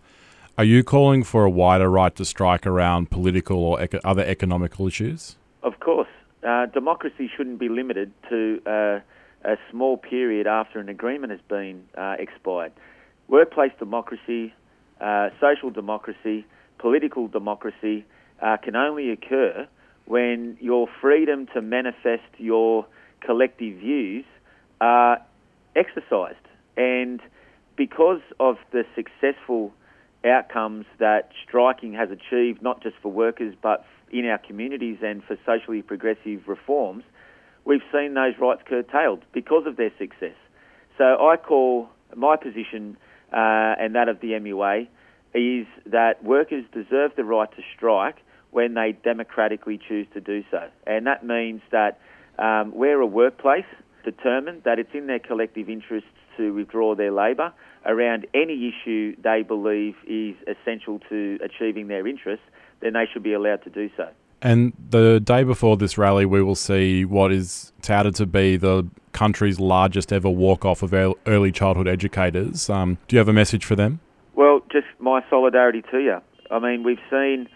Are 0.58 0.64
you 0.64 0.82
calling 0.82 1.22
for 1.22 1.44
a 1.44 1.50
wider 1.50 1.88
right 1.88 2.14
to 2.16 2.24
strike 2.24 2.66
around 2.66 3.10
political 3.10 3.58
or 3.58 3.80
eco- 3.80 4.00
other 4.04 4.24
economical 4.24 4.86
issues? 4.86 5.36
Of 5.62 5.80
course. 5.80 6.08
Uh, 6.46 6.66
democracy 6.66 7.30
shouldn't 7.34 7.58
be 7.58 7.68
limited 7.68 8.12
to 8.28 8.60
uh, 8.66 9.00
a 9.46 9.56
small 9.70 9.96
period 9.96 10.46
after 10.46 10.80
an 10.80 10.88
agreement 10.88 11.30
has 11.30 11.40
been 11.48 11.84
uh, 11.96 12.16
expired. 12.18 12.72
Workplace 13.28 13.72
democracy, 13.78 14.52
uh, 15.00 15.30
social 15.40 15.70
democracy, 15.70 16.44
political 16.78 17.28
democracy 17.28 18.04
uh, 18.42 18.56
can 18.62 18.74
only 18.74 19.10
occur 19.10 19.66
when 20.06 20.56
your 20.60 20.88
freedom 21.00 21.46
to 21.54 21.62
manifest 21.62 22.24
your 22.38 22.86
collective 23.20 23.78
views 23.78 24.24
are 24.80 25.22
exercised. 25.74 26.36
And 26.76 27.20
because 27.76 28.20
of 28.40 28.56
the 28.72 28.84
successful 28.94 29.72
outcomes 30.24 30.86
that 30.98 31.30
striking 31.46 31.92
has 31.92 32.08
achieved, 32.10 32.62
not 32.62 32.82
just 32.82 32.96
for 33.00 33.12
workers 33.12 33.54
but 33.62 33.84
in 34.10 34.26
our 34.26 34.38
communities 34.38 34.98
and 35.02 35.22
for 35.24 35.36
socially 35.46 35.82
progressive 35.82 36.48
reforms, 36.48 37.04
we've 37.66 37.82
seen 37.92 38.14
those 38.14 38.34
rights 38.40 38.62
curtailed 38.66 39.22
because 39.32 39.66
of 39.66 39.76
their 39.76 39.92
success. 39.98 40.36
So 40.96 41.04
I 41.04 41.36
call 41.36 41.90
my 42.14 42.36
position 42.36 42.96
uh, 43.32 43.74
and 43.78 43.94
that 43.94 44.08
of 44.08 44.20
the 44.20 44.28
MUA 44.28 44.88
is 45.34 45.66
that 45.84 46.24
workers 46.24 46.64
deserve 46.72 47.12
the 47.16 47.24
right 47.24 47.50
to 47.50 47.62
strike 47.76 48.16
when 48.52 48.74
they 48.74 48.96
democratically 49.04 49.78
choose 49.86 50.06
to 50.14 50.20
do 50.20 50.42
so. 50.50 50.68
And 50.86 51.06
that 51.06 51.26
means 51.26 51.60
that 51.72 52.00
um, 52.38 52.72
we're 52.74 53.00
a 53.00 53.06
workplace 53.06 53.66
determined 54.04 54.62
that 54.64 54.78
it's 54.78 54.94
in 54.94 55.08
their 55.08 55.18
collective 55.18 55.68
interests 55.68 56.08
to 56.36 56.54
withdraw 56.54 56.94
their 56.94 57.10
labour 57.10 57.52
around 57.84 58.26
any 58.32 58.72
issue 58.72 59.16
they 59.22 59.42
believe 59.42 59.94
is 60.06 60.36
essential 60.46 61.00
to 61.08 61.38
achieving 61.42 61.88
their 61.88 62.06
interests 62.06 62.44
then 62.80 62.92
they 62.92 63.06
should 63.12 63.22
be 63.22 63.32
allowed 63.32 63.62
to 63.64 63.70
do 63.70 63.88
so. 63.96 64.08
And 64.42 64.72
the 64.90 65.20
day 65.20 65.44
before 65.44 65.76
this 65.76 65.96
rally, 65.96 66.26
we 66.26 66.42
will 66.42 66.54
see 66.54 67.04
what 67.04 67.32
is 67.32 67.72
touted 67.82 68.14
to 68.16 68.26
be 68.26 68.56
the 68.56 68.86
country's 69.12 69.58
largest 69.58 70.12
ever 70.12 70.28
walk 70.28 70.64
off 70.64 70.82
of 70.82 70.92
early 70.92 71.50
childhood 71.50 71.88
educators. 71.88 72.68
Um, 72.68 72.98
do 73.08 73.16
you 73.16 73.18
have 73.18 73.28
a 73.28 73.32
message 73.32 73.64
for 73.64 73.74
them? 73.74 74.00
Well, 74.34 74.60
just 74.70 74.86
my 74.98 75.24
solidarity 75.30 75.82
to 75.90 75.98
you. 75.98 76.20
I 76.50 76.58
mean, 76.58 76.82
we've 76.82 77.00
seen 77.10 77.48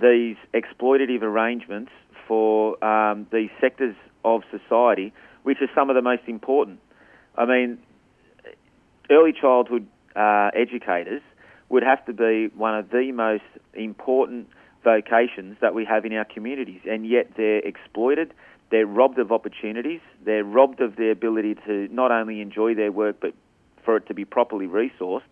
these 0.00 0.36
exploitative 0.54 1.22
arrangements 1.22 1.90
for 2.28 2.82
um, 2.84 3.26
these 3.32 3.50
sectors 3.60 3.96
of 4.24 4.42
society, 4.50 5.12
which 5.42 5.58
are 5.62 5.70
some 5.74 5.88
of 5.90 5.96
the 5.96 6.02
most 6.02 6.22
important. 6.26 6.78
I 7.36 7.46
mean, 7.46 7.78
early 9.10 9.32
childhood 9.32 9.86
uh, 10.14 10.50
educators 10.54 11.22
would 11.70 11.82
have 11.82 12.04
to 12.06 12.12
be 12.12 12.48
one 12.54 12.76
of 12.76 12.90
the 12.90 13.10
most 13.12 13.44
important 13.74 14.48
vocations 14.82 15.56
that 15.60 15.74
we 15.74 15.84
have 15.84 16.04
in 16.04 16.12
our 16.12 16.24
communities, 16.24 16.80
and 16.88 17.06
yet 17.06 17.32
they're 17.36 17.58
exploited, 17.58 18.32
they're 18.70 18.86
robbed 18.86 19.18
of 19.18 19.32
opportunities, 19.32 20.00
they're 20.24 20.44
robbed 20.44 20.80
of 20.80 20.96
their 20.96 21.10
ability 21.10 21.56
to 21.66 21.88
not 21.90 22.10
only 22.10 22.40
enjoy 22.40 22.74
their 22.74 22.92
work 22.92 23.16
but 23.20 23.34
for 23.84 23.96
it 23.96 24.06
to 24.06 24.14
be 24.14 24.24
properly 24.24 24.66
resourced, 24.66 25.22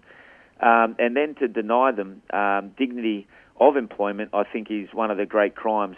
um, 0.61 0.97
and 0.99 1.17
then 1.17 1.35
to 1.37 1.49
deny 1.49 1.93
them 1.93 2.23
um, 2.33 2.73
dignity 2.77 3.27
of 3.61 3.77
employment, 3.77 4.31
I 4.33 4.45
think 4.45 4.71
is 4.71 4.89
one 4.93 5.11
of 5.11 5.17
the 5.17 5.27
great 5.27 5.55
crimes 5.55 5.97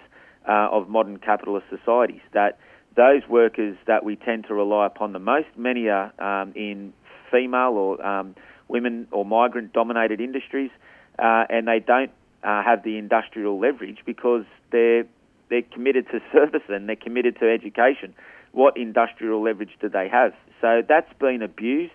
uh, 0.49 0.69
of 0.71 0.89
modern 0.89 1.19
capitalist 1.19 1.67
societies. 1.71 2.23
That 2.33 2.59
those 2.97 3.23
workers 3.29 3.77
that 3.87 4.05
we 4.05 4.17
tend 4.17 4.47
to 4.49 4.55
rely 4.55 4.87
upon 4.87 5.13
the 5.13 5.19
most, 5.19 5.49
many 5.57 5.89
are 5.89 6.13
um, 6.21 6.53
in 6.55 6.93
female 7.31 7.73
or 7.75 8.05
um, 8.05 8.35
women 8.69 9.07
or 9.11 9.25
migrant 9.25 9.73
dominated 9.73 10.21
industries, 10.21 10.71
uh, 11.19 11.45
and 11.49 11.69
they 11.69 11.81
don't 11.81 12.11
uh, 12.43 12.63
have 12.63 12.83
the 12.83 12.97
industrial 12.97 13.59
leverage 13.59 13.99
because 14.05 14.45
they're 14.73 15.05
they're 15.49 15.63
committed 15.63 16.07
to 16.13 16.21
service 16.33 16.63
and 16.69 16.89
they're 16.89 16.97
committed 16.97 17.39
to 17.41 17.51
education. 17.53 18.15
What 18.53 18.77
industrial 18.77 19.43
leverage 19.43 19.77
do 19.81 19.89
they 19.89 20.09
have? 20.09 20.33
So 20.61 20.83
that's 20.87 21.13
been 21.19 21.43
abused 21.43 21.93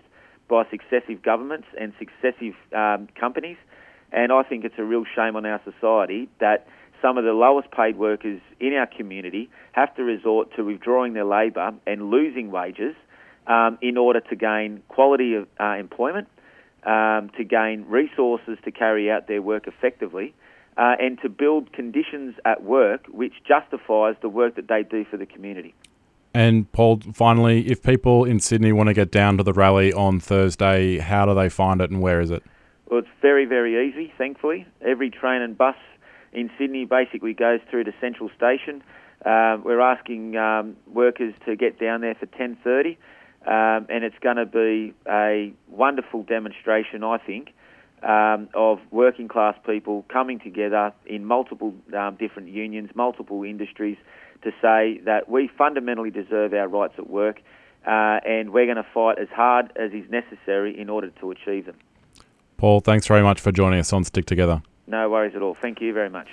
by 0.48 0.64
successive 0.70 1.22
governments 1.22 1.66
and 1.78 1.92
successive 1.98 2.54
um, 2.74 3.08
companies, 3.18 3.56
and 4.12 4.32
I 4.32 4.42
think 4.42 4.64
it's 4.64 4.78
a 4.78 4.84
real 4.84 5.04
shame 5.14 5.36
on 5.36 5.44
our 5.44 5.60
society 5.64 6.28
that 6.40 6.66
some 7.02 7.18
of 7.18 7.24
the 7.24 7.32
lowest 7.32 7.70
paid 7.70 7.98
workers 7.98 8.40
in 8.58 8.72
our 8.74 8.86
community 8.86 9.50
have 9.72 9.94
to 9.96 10.02
resort 10.02 10.48
to 10.56 10.64
withdrawing 10.64 11.12
their 11.12 11.24
labour 11.24 11.74
and 11.86 12.10
losing 12.10 12.50
wages 12.50 12.94
um, 13.46 13.78
in 13.82 13.96
order 13.96 14.20
to 14.20 14.36
gain 14.36 14.82
quality 14.88 15.34
of 15.34 15.46
uh, 15.60 15.76
employment, 15.78 16.28
um, 16.86 17.30
to 17.36 17.44
gain 17.44 17.84
resources 17.88 18.58
to 18.64 18.70
carry 18.70 19.10
out 19.10 19.26
their 19.26 19.42
work 19.42 19.66
effectively, 19.66 20.34
uh, 20.76 20.94
and 20.98 21.20
to 21.20 21.28
build 21.28 21.72
conditions 21.72 22.34
at 22.44 22.62
work 22.62 23.06
which 23.08 23.34
justifies 23.46 24.14
the 24.22 24.28
work 24.28 24.54
that 24.56 24.68
they 24.68 24.82
do 24.82 25.04
for 25.04 25.16
the 25.16 25.26
community. 25.26 25.74
And 26.32 26.70
Paul, 26.72 27.00
finally, 27.14 27.66
if 27.70 27.82
people 27.82 28.24
in 28.24 28.40
Sydney 28.40 28.70
want 28.70 28.88
to 28.88 28.94
get 28.94 29.10
down 29.10 29.38
to 29.38 29.42
the 29.42 29.54
rally 29.54 29.92
on 29.92 30.20
Thursday, 30.20 30.98
how 30.98 31.24
do 31.24 31.34
they 31.34 31.48
find 31.48 31.80
it 31.80 31.90
and 31.90 32.00
where 32.02 32.20
is 32.20 32.30
it? 32.30 32.42
Well, 32.90 33.00
it's 33.00 33.08
very, 33.22 33.46
very 33.46 33.88
easy, 33.88 34.12
thankfully. 34.18 34.66
Every 34.82 35.10
train 35.10 35.40
and 35.40 35.56
bus 35.56 35.76
in 36.32 36.50
Sydney 36.58 36.84
basically 36.84 37.32
goes 37.32 37.60
through 37.70 37.84
to 37.84 37.94
Central 38.00 38.30
Station. 38.36 38.82
Uh, 39.24 39.56
we're 39.64 39.80
asking 39.80 40.36
um, 40.36 40.76
workers 40.86 41.34
to 41.46 41.56
get 41.56 41.80
down 41.80 42.02
there 42.02 42.14
for 42.14 42.26
10.30 42.26 42.98
um, 43.46 43.86
and 43.88 44.02
it's 44.02 44.18
going 44.20 44.36
to 44.36 44.46
be 44.46 44.92
a 45.08 45.52
wonderful 45.68 46.24
demonstration, 46.24 47.04
I 47.04 47.18
think, 47.18 47.52
um, 48.02 48.48
of 48.54 48.80
working 48.90 49.28
class 49.28 49.56
people 49.64 50.04
coming 50.08 50.40
together 50.40 50.92
in 51.06 51.24
multiple 51.24 51.74
um, 51.96 52.16
different 52.16 52.48
unions, 52.48 52.90
multiple 52.94 53.44
industries, 53.44 53.96
to 54.42 54.50
say 54.60 55.00
that 55.04 55.28
we 55.28 55.48
fundamentally 55.56 56.10
deserve 56.10 56.52
our 56.54 56.68
rights 56.68 56.94
at 56.98 57.08
work, 57.08 57.40
uh, 57.86 58.18
and 58.26 58.52
we're 58.52 58.66
going 58.66 58.76
to 58.76 58.86
fight 58.92 59.18
as 59.18 59.28
hard 59.28 59.72
as 59.76 59.92
is 59.92 60.10
necessary 60.10 60.78
in 60.78 60.90
order 60.90 61.10
to 61.20 61.30
achieve 61.30 61.66
them. 61.66 61.76
Paul, 62.56 62.80
thanks 62.80 63.06
very 63.06 63.22
much 63.22 63.40
for 63.40 63.52
joining 63.52 63.78
us 63.78 63.92
on 63.92 64.04
Stick 64.04 64.26
Together. 64.26 64.62
No 64.86 65.08
worries 65.10 65.34
at 65.36 65.42
all. 65.42 65.54
Thank 65.54 65.80
you 65.80 65.92
very 65.92 66.10
much. 66.10 66.28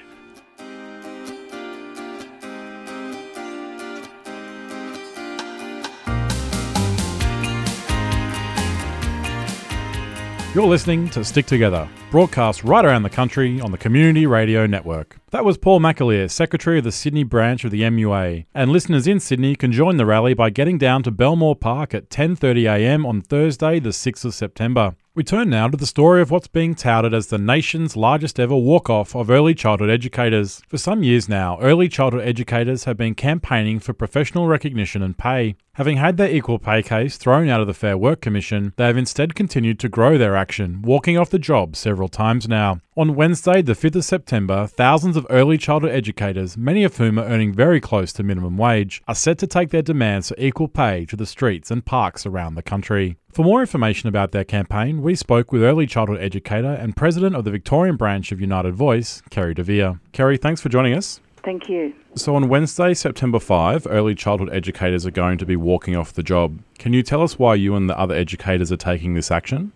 You're 10.54 10.68
listening 10.68 11.10
to 11.10 11.26
Stick 11.26 11.48
Together, 11.48 11.90
broadcast 12.12 12.64
right 12.64 12.86
around 12.86 13.02
the 13.02 13.10
country 13.10 13.60
on 13.60 13.72
the 13.72 13.78
Community 13.80 14.28
Radio 14.28 14.68
Network. 14.68 15.23
That 15.34 15.46
was 15.46 15.58
Paul 15.58 15.80
McAleer, 15.80 16.30
Secretary 16.30 16.78
of 16.78 16.84
the 16.84 16.92
Sydney 16.92 17.24
branch 17.24 17.66
of 17.66 17.72
the 17.72 17.82
MUA, 17.82 18.46
and 18.54 18.72
listeners 18.72 19.08
in 19.08 19.20
Sydney 19.20 19.56
can 19.56 19.72
join 19.72 19.98
the 19.98 20.06
rally 20.06 20.36
by 20.36 20.52
getting 20.52 20.78
down 20.78 21.02
to 21.02 21.10
Belmore 21.10 21.56
Park 21.56 21.96
at 21.96 22.12
10.30am 22.12 23.04
on 23.04 23.24
Thursday 23.24 23.80
the 23.80 23.90
6th 23.90 24.26
of 24.26 24.36
September. 24.36 24.96
We 25.16 25.24
turn 25.24 25.52
now 25.52 25.68
to 25.68 25.78
the 25.78 25.86
story 25.86 26.24
of 26.24 26.32
what's 26.32 26.48
being 26.48 26.74
touted 26.74 27.14
as 27.14 27.28
the 27.28 27.38
nation's 27.38 27.96
largest 27.96 28.40
ever 28.40 28.56
walk 28.56 28.90
off 28.90 29.16
of 29.16 29.30
early 29.30 29.54
childhood 29.54 29.92
educators. 29.92 30.64
For 30.68 30.80
some 30.80 31.04
years 31.04 31.30
now, 31.30 31.60
early 31.62 31.88
childhood 31.88 32.24
educators 32.28 32.86
have 32.86 32.98
been 32.98 33.14
campaigning 33.14 33.80
for 33.80 33.94
professional 33.94 34.48
recognition 34.48 35.04
and 35.04 35.16
pay. 35.16 35.56
Having 35.74 35.98
had 35.98 36.18
their 36.18 36.32
equal 36.32 36.58
pay 36.58 36.82
case 36.82 37.18
thrown 37.18 37.48
out 37.48 37.62
of 37.62 37.68
the 37.68 37.76
Fair 37.76 37.96
Work 37.96 38.22
Commission, 38.22 38.74
they 38.76 38.86
have 38.88 38.98
instead 38.98 39.36
continued 39.36 39.80
to 39.82 39.90
grow 39.90 40.18
their 40.18 40.36
action, 40.36 40.82
walking 40.82 41.16
off 41.16 41.30
the 41.30 41.38
job 41.38 41.76
several 41.76 42.10
times 42.10 42.48
now. 42.48 42.80
On 42.98 43.16
Wednesday, 43.16 43.62
the 43.62 43.74
5th 43.74 43.98
of 43.98 44.06
September, 44.06 44.66
thousands 44.66 45.16
of 45.16 45.23
early 45.30 45.58
childhood 45.58 45.92
educators, 45.92 46.58
many 46.58 46.84
of 46.84 46.98
whom 46.98 47.20
are 47.20 47.26
earning 47.26 47.54
very 47.54 47.80
close 47.80 48.14
to 48.14 48.24
minimum 48.24 48.58
wage, 48.58 49.02
are 49.08 49.16
set 49.16 49.38
to 49.40 49.48
take 49.48 49.70
their 49.70 49.82
demands 49.82 50.30
for 50.30 50.36
equal 50.38 50.68
pay 50.68 51.06
to 51.06 51.16
the 51.16 51.26
streets 51.26 51.72
and 51.72 51.86
parks 51.86 52.26
around 52.26 52.56
the 52.56 52.64
country. 52.64 53.18
For 53.32 53.44
more 53.44 53.62
information 53.62 54.10
about 54.10 54.32
their 54.32 54.44
campaign, 54.44 55.02
we 55.02 55.16
spoke 55.16 55.52
with 55.52 55.64
early 55.64 55.88
childhood 55.88 56.22
educator 56.22 56.74
and 56.74 56.96
president 56.96 57.36
of 57.36 57.46
the 57.46 57.52
Victorian 57.52 57.96
branch 57.96 58.32
of 58.32 58.40
United 58.40 58.76
Voice, 58.76 59.22
Kerry 59.30 59.54
Devere. 59.54 60.00
Kerry, 60.12 60.38
thanks 60.38 60.62
for 60.62 60.70
joining 60.70 60.94
us. 60.94 61.20
Thank 61.44 61.68
you. 61.68 61.94
So, 62.16 62.36
on 62.36 62.48
Wednesday, 62.48 62.94
September 62.94 63.40
5, 63.40 63.88
early 63.90 64.16
childhood 64.16 64.50
educators 64.54 65.06
are 65.06 65.12
going 65.12 65.38
to 65.40 65.46
be 65.46 65.58
walking 65.58 65.96
off 65.96 66.14
the 66.14 66.24
job. 66.24 66.60
Can 66.80 66.94
you 66.94 67.04
tell 67.04 67.22
us 67.22 67.38
why 67.38 67.56
you 67.56 67.76
and 67.76 67.90
the 67.90 68.00
other 68.00 68.16
educators 68.16 68.72
are 68.72 68.78
taking 68.78 69.14
this 69.14 69.30
action? 69.30 69.74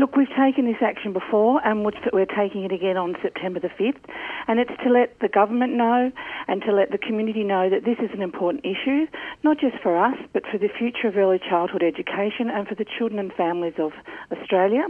Look, 0.00 0.16
we've 0.16 0.34
taken 0.34 0.64
this 0.64 0.80
action 0.80 1.12
before 1.12 1.60
and 1.62 1.84
we're 1.84 2.24
taking 2.24 2.64
it 2.64 2.72
again 2.72 2.96
on 2.96 3.16
September 3.20 3.60
the 3.60 3.68
5th. 3.68 4.00
And 4.48 4.58
it's 4.58 4.72
to 4.82 4.88
let 4.88 5.18
the 5.20 5.28
government 5.28 5.74
know 5.74 6.10
and 6.48 6.62
to 6.62 6.72
let 6.72 6.90
the 6.90 6.96
community 6.96 7.44
know 7.44 7.68
that 7.68 7.84
this 7.84 7.98
is 7.98 8.08
an 8.14 8.22
important 8.22 8.64
issue, 8.64 9.04
not 9.44 9.60
just 9.60 9.76
for 9.82 10.02
us, 10.02 10.16
but 10.32 10.44
for 10.50 10.56
the 10.56 10.70
future 10.78 11.08
of 11.08 11.18
early 11.18 11.38
childhood 11.38 11.82
education 11.82 12.48
and 12.48 12.66
for 12.66 12.74
the 12.74 12.86
children 12.96 13.18
and 13.18 13.30
families 13.34 13.74
of 13.76 13.92
Australia. 14.32 14.86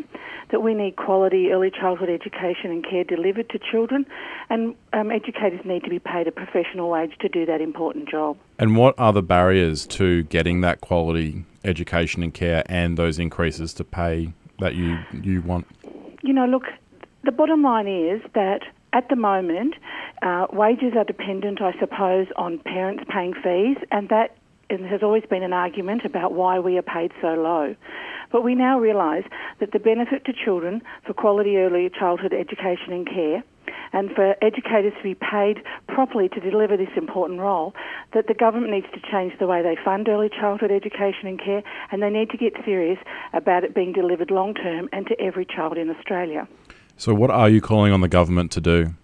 That 0.53 0.63
we 0.63 0.75
need 0.75 0.95
quality 0.95 1.51
early 1.51 1.73
childhood 1.73 2.09
education 2.09 2.71
and 2.71 2.87
care 2.89 3.03
delivered 3.03 3.51
to 3.51 3.59
children, 3.59 4.07
and 4.49 4.77
um, 4.93 5.11
educators 5.11 5.61
need 5.65 5.83
to 5.85 5.91
be 5.91 5.99
paid 5.99 6.29
a 6.29 6.33
professional 6.33 6.89
wage 6.89 7.13
to 7.21 7.29
do 7.29 7.47
that 7.47 7.61
important 7.61 8.09
job. 8.09 8.37
And 8.61 8.77
what 8.77 8.95
are 8.97 9.13
the 9.13 9.23
barriers 9.23 9.87
to 9.89 10.23
getting 10.25 10.61
that 10.61 10.81
quality 10.81 11.45
education 11.65 12.23
and 12.23 12.33
care 12.33 12.63
and 12.67 12.97
those 12.97 13.19
increases 13.19 13.75
to 13.75 13.85
pay 13.85 14.33
that 14.61 14.75
you, 14.75 14.99
you 15.23 15.43
want? 15.43 15.67
You 16.23 16.33
know, 16.33 16.47
look, 16.47 16.65
the 17.25 17.33
bottom 17.33 17.63
line 17.63 17.87
is 17.87 18.23
that 18.35 18.61
at 18.93 19.09
the 19.09 19.17
moment, 19.17 19.75
uh, 20.23 20.47
wages 20.53 20.93
are 20.97 21.05
dependent, 21.05 21.61
I 21.63 21.73
suppose, 21.79 22.27
on 22.37 22.59
parents 22.59 23.05
paying 23.09 23.35
fees, 23.35 23.77
and 23.91 24.09
that 24.09 24.37
and 24.71 24.87
has 24.87 25.03
always 25.03 25.25
been 25.29 25.43
an 25.43 25.53
argument 25.53 26.05
about 26.05 26.33
why 26.33 26.61
we 26.61 26.79
are 26.79 26.83
paid 26.83 27.11
so 27.21 27.35
low. 27.35 27.75
But 28.31 28.43
we 28.45 28.55
now 28.55 28.79
realise 28.79 29.25
that 29.59 29.73
the 29.73 29.81
benefit 29.81 30.25
to 30.27 30.33
children 30.33 30.81
for 31.05 31.13
quality 31.13 31.57
early 31.57 31.91
childhood 31.91 32.33
education 32.33 32.93
and 32.93 33.07
care 33.07 33.43
and 33.93 34.11
for 34.11 34.35
educators 34.43 34.93
to 34.97 35.03
be 35.03 35.15
paid 35.15 35.63
properly 35.89 36.29
to 36.31 36.41
deliver 36.41 36.77
this 36.77 36.91
important 36.97 37.41
role, 37.41 37.75
that 38.15 38.27
the 38.27 38.35
government 38.35 38.73
needs 38.73 38.87
to 38.95 39.01
change 39.11 39.33
the 39.39 39.47
way 39.47 39.63
they 39.63 39.77
fund 39.85 40.09
early 40.09 40.29
childhood 40.29 40.71
education 40.71 41.27
and 41.27 41.39
care, 41.39 41.63
and 41.91 42.03
they 42.03 42.11
need 42.11 42.31
to 42.31 42.37
get 42.37 42.53
serious 42.65 42.99
about 43.33 43.65
it 43.65 43.75
being 43.75 43.93
delivered 43.93 44.31
long 44.31 44.55
term 44.55 44.89
and 44.93 45.07
to 45.07 45.21
every 45.21 45.47
child 45.47 45.77
in 45.77 45.91
Australia. 45.91 46.47
So, 46.97 47.15
what 47.15 47.31
are 47.31 47.49
you 47.49 47.61
calling 47.61 47.93
on 47.93 48.01
the 48.01 48.09
government 48.09 48.53
to 48.53 48.61
do? 48.61 48.95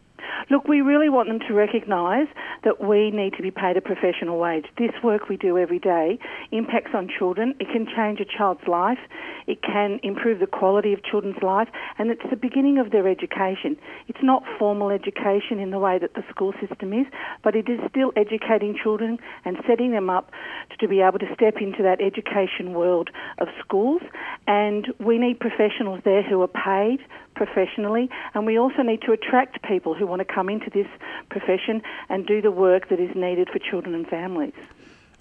Look, 0.48 0.68
we 0.68 0.80
really 0.80 1.08
want 1.08 1.28
them 1.28 1.40
to 1.48 1.54
recognise 1.54 2.28
that 2.62 2.80
we 2.80 3.10
need 3.10 3.34
to 3.34 3.42
be 3.42 3.50
paid 3.50 3.76
a 3.76 3.80
professional 3.80 4.38
wage. 4.38 4.66
This 4.78 4.92
work 5.02 5.28
we 5.28 5.36
do 5.36 5.58
every 5.58 5.80
day 5.80 6.20
impacts 6.52 6.92
on 6.94 7.08
children. 7.08 7.54
It 7.58 7.66
can 7.72 7.84
change 7.84 8.20
a 8.20 8.24
child's 8.24 8.66
life. 8.68 8.98
It 9.48 9.60
can 9.62 9.98
improve 10.04 10.38
the 10.38 10.46
quality 10.46 10.92
of 10.92 11.02
children's 11.02 11.42
life, 11.42 11.68
and 11.98 12.10
it's 12.10 12.22
the 12.30 12.36
beginning 12.36 12.78
of 12.78 12.92
their 12.92 13.08
education. 13.08 13.76
It's 14.06 14.22
not 14.22 14.44
formal 14.56 14.90
education 14.90 15.58
in 15.58 15.70
the 15.70 15.78
way 15.80 15.98
that 15.98 16.14
the 16.14 16.22
school 16.30 16.52
system 16.60 16.92
is, 16.92 17.06
but 17.42 17.56
it 17.56 17.68
is 17.68 17.80
still 17.90 18.12
educating 18.14 18.76
children 18.80 19.18
and 19.44 19.56
setting 19.66 19.90
them 19.90 20.10
up 20.10 20.30
to 20.78 20.86
be 20.86 21.00
able 21.00 21.18
to 21.18 21.34
step 21.34 21.54
into 21.60 21.82
that 21.82 22.00
education 22.00 22.72
world 22.72 23.10
of 23.38 23.48
schools. 23.60 24.02
And 24.46 24.86
we 25.00 25.18
need 25.18 25.40
professionals 25.40 26.02
there 26.04 26.22
who 26.22 26.40
are 26.42 26.48
paid 26.48 27.00
professionally, 27.36 28.08
and 28.34 28.46
we 28.46 28.58
also 28.58 28.82
need 28.82 29.02
to 29.02 29.12
attract 29.12 29.62
people 29.62 29.94
who 29.94 30.06
want 30.06 30.20
to 30.20 30.34
come 30.34 30.48
into 30.48 30.70
this 30.70 30.86
profession 31.30 31.82
and 32.08 32.26
do 32.26 32.42
the 32.42 32.50
work 32.50 32.88
that 32.88 32.98
is 32.98 33.14
needed 33.14 33.48
for 33.52 33.58
children 33.58 33.94
and 33.94 34.06
families. 34.08 34.54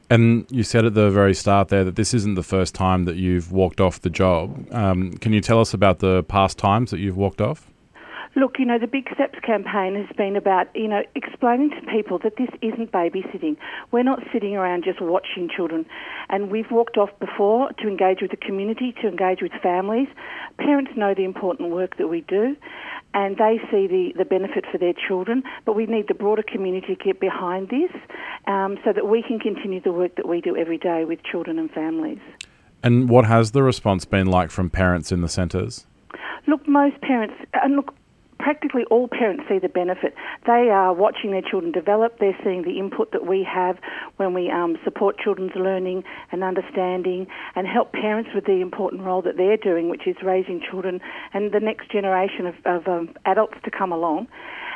And 0.10 0.45
you 0.49 0.63
said 0.63 0.86
at 0.86 0.93
the 0.93 1.10
very 1.10 1.34
start 1.34 1.69
there 1.69 1.84
that 1.84 1.95
this 1.95 2.13
isn't 2.13 2.36
the 2.36 2.43
first 2.43 2.75
time 2.75 3.06
that 3.06 3.15
you've 3.15 3.51
walked 3.51 3.82
off 3.82 4.01
the 4.01 4.10
job. 4.10 4.67
Um, 4.71 5.13
can 5.13 5.34
you 5.34 5.41
tell 5.41 5.60
us 5.60 5.73
about 5.73 5.99
the 5.99 6.23
past 6.23 6.58
times 6.58 6.91
that 6.91 6.99
you've 6.99 7.17
walked 7.17 7.41
off? 7.41 7.71
Look, 8.38 8.60
you 8.60 8.65
know, 8.65 8.78
the 8.78 8.88
Big 8.88 9.08
Steps 9.13 9.39
campaign 9.45 9.95
has 9.95 10.13
been 10.17 10.36
about, 10.36 10.67
you 10.76 10.89
know, 10.89 11.04
explaining 11.15 11.69
to 11.69 11.82
people 11.89 12.19
that 12.19 12.34
this 12.38 12.50
isn't 12.62 12.91
babysitting. 12.91 13.56
We're 13.93 14.04
not 14.04 14.19
sitting 14.34 14.58
around 14.58 14.84
just 14.84 15.00
watching 15.00 15.50
children. 15.56 15.86
And 16.28 16.52
we've 16.52 16.69
walked 16.69 16.98
off 16.98 17.12
before 17.19 17.71
to 17.80 17.88
engage 17.88 18.21
with 18.21 18.32
the 18.32 18.38
community, 18.38 18.93
to 19.02 19.08
engage 19.08 19.41
with 19.41 19.54
families. 19.63 20.10
Parents 20.58 20.91
know 20.98 21.13
the 21.13 21.24
important 21.24 21.69
work 21.71 21.95
that 21.98 22.08
we 22.08 22.21
do 22.21 22.58
and 23.13 23.38
they 23.38 23.58
see 23.71 23.88
the, 23.88 24.12
the 24.17 24.26
benefit 24.26 24.65
for 24.69 24.78
their 24.78 24.93
children, 24.93 25.41
but 25.63 25.74
we 25.74 25.86
need 25.86 26.10
the 26.10 26.13
broader 26.13 26.43
community 26.43 26.95
to 26.98 27.04
get 27.04 27.21
behind 27.21 27.69
this 27.69 27.91
um, 28.48 28.78
so 28.84 28.91
that 28.91 29.08
we 29.08 29.24
can 29.24 29.39
continue 29.39 29.80
the 29.80 29.93
work 29.93 30.17
that 30.17 30.28
we 30.28 30.41
do 30.41 30.58
every 30.58 30.78
day 30.78 31.06
with 31.06 31.24
children 31.24 31.58
and 31.58 31.71
families. 31.71 32.19
And 32.84 33.08
what 33.08 33.26
has 33.26 33.52
the 33.52 33.63
response 33.63 34.04
been 34.04 34.28
like 34.28 34.52
from 34.52 34.69
parents 34.69 35.13
in 35.13 35.21
the 35.21 35.30
centres? 35.30 35.88
Look, 36.45 36.67
most 36.67 37.00
parents, 37.02 37.34
and 37.54 37.78
look, 37.78 37.95
practically 38.39 38.84
all 38.91 39.08
parents 39.08 39.43
see 39.50 39.60
the 39.60 39.69
benefit. 39.69 40.13
They 40.45 40.69
are 40.71 40.93
watching 40.93 41.32
their 41.32 41.41
children 41.41 41.71
develop. 41.71 42.19
They're 42.19 42.38
seeing 42.43 42.63
the 42.63 42.80
input 42.80 43.12
that 43.12 43.26
we 43.26 43.43
have 43.43 43.78
when 44.17 44.34
we 44.34 44.52
um, 44.52 44.78
support 44.84 45.17
children's 45.17 45.56
learning 45.56 46.04
and 46.32 46.43
understanding 46.43 47.28
and 47.56 47.67
help 47.67 47.93
parents 47.93 48.30
with 48.34 48.45
the 48.45 48.62
important 48.62 49.04
role 49.04 49.21
that 49.21 49.38
they're 49.38 49.58
doing, 49.58 49.89
which 49.89 50.08
is 50.08 50.15
raising 50.24 50.62
children 50.62 51.00
and 51.34 51.52
the 51.52 51.60
next 51.60 51.91
generation 51.91 52.45
of, 52.45 52.56
of 52.65 52.88
um, 52.88 53.10
adults 53.26 53.56
to 53.63 53.71
come 53.71 53.91
along. 53.91 54.28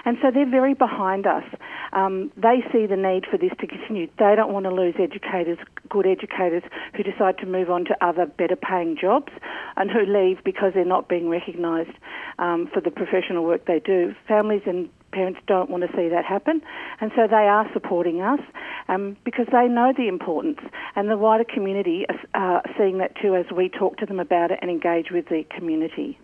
And 0.06 0.18
so 0.22 0.32
they're 0.32 0.50
very 0.50 0.74
behind 0.74 1.28
us. 1.28 1.44
Um, 1.92 2.32
they 2.36 2.64
see 2.72 2.86
the 2.86 2.96
need 2.96 3.26
for 3.30 3.38
this 3.38 3.52
to 3.60 3.68
continue. 3.68 4.08
They 4.18 4.34
don't 4.36 4.54
want 4.54 4.66
to 4.66 4.72
lose 4.72 4.96
educators, 5.00 5.58
good 5.90 6.06
educators, 6.06 6.64
who 6.96 7.04
decide 7.04 7.38
to 7.40 7.46
move 7.46 7.70
on 7.70 7.86
to 7.86 8.06
other 8.06 8.26
better 8.26 8.56
paying 8.56 8.98
jobs 9.00 9.32
and 9.78 9.90
who 9.90 10.06
leave 10.06 10.44
because 10.44 10.74
they're 10.74 10.86
not 10.86 11.10
being 11.10 11.30
recognised 11.30 11.98
um, 12.38 12.70
for 12.74 12.82
the 12.82 12.92
professional 12.92 13.44
work 13.44 13.66
they 13.66 13.80
do. 13.80 14.14
Families 14.28 14.62
and 14.66 14.90
parents 15.12 15.40
don't 15.48 15.70
want 15.70 15.84
to 15.84 15.90
see 15.98 16.08
that 16.10 16.24
happen, 16.24 16.62
and 17.02 17.12
so 17.16 17.28
they 17.28 17.48
are 17.48 17.68
supporting 17.74 18.22
us 18.22 18.40
um, 18.88 19.18
because 19.26 19.48
they 19.52 19.68
know 19.68 19.92
the 19.96 20.08
importance, 20.08 20.60
and 20.96 21.10
the 21.10 21.18
wider 21.18 21.44
community 21.44 22.06
are 22.36 22.62
seeing 22.78 23.00
that 23.00 23.16
too 23.20 23.36
as 23.36 23.46
we 23.56 23.70
talk 23.70 23.98
to 23.98 24.06
them 24.06 24.20
about 24.20 24.52
it 24.52 24.60
and 24.62 24.70
engage 24.70 25.10
with 25.12 25.26
the 25.30 25.44
community 25.56 26.20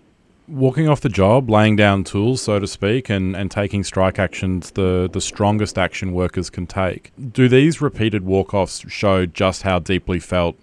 walking 0.47 0.87
off 0.87 1.01
the 1.01 1.09
job, 1.09 1.49
laying 1.49 1.75
down 1.75 2.03
tools, 2.03 2.41
so 2.41 2.59
to 2.59 2.67
speak, 2.67 3.09
and, 3.09 3.35
and 3.35 3.49
taking 3.49 3.83
strike 3.83 4.19
actions, 4.19 4.71
the, 4.71 5.09
the 5.11 5.21
strongest 5.21 5.77
action 5.77 6.13
workers 6.13 6.49
can 6.49 6.67
take. 6.67 7.11
Do 7.31 7.47
these 7.47 7.81
repeated 7.81 8.25
walk 8.25 8.53
offs 8.53 8.83
show 8.91 9.25
just 9.25 9.63
how 9.63 9.79
deeply 9.79 10.19
felt 10.19 10.55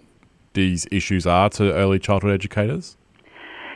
these 0.53 0.87
issues 0.91 1.25
are 1.25 1.49
to 1.49 1.73
early 1.73 1.99
childhood 1.99 2.31
educators? 2.31 2.97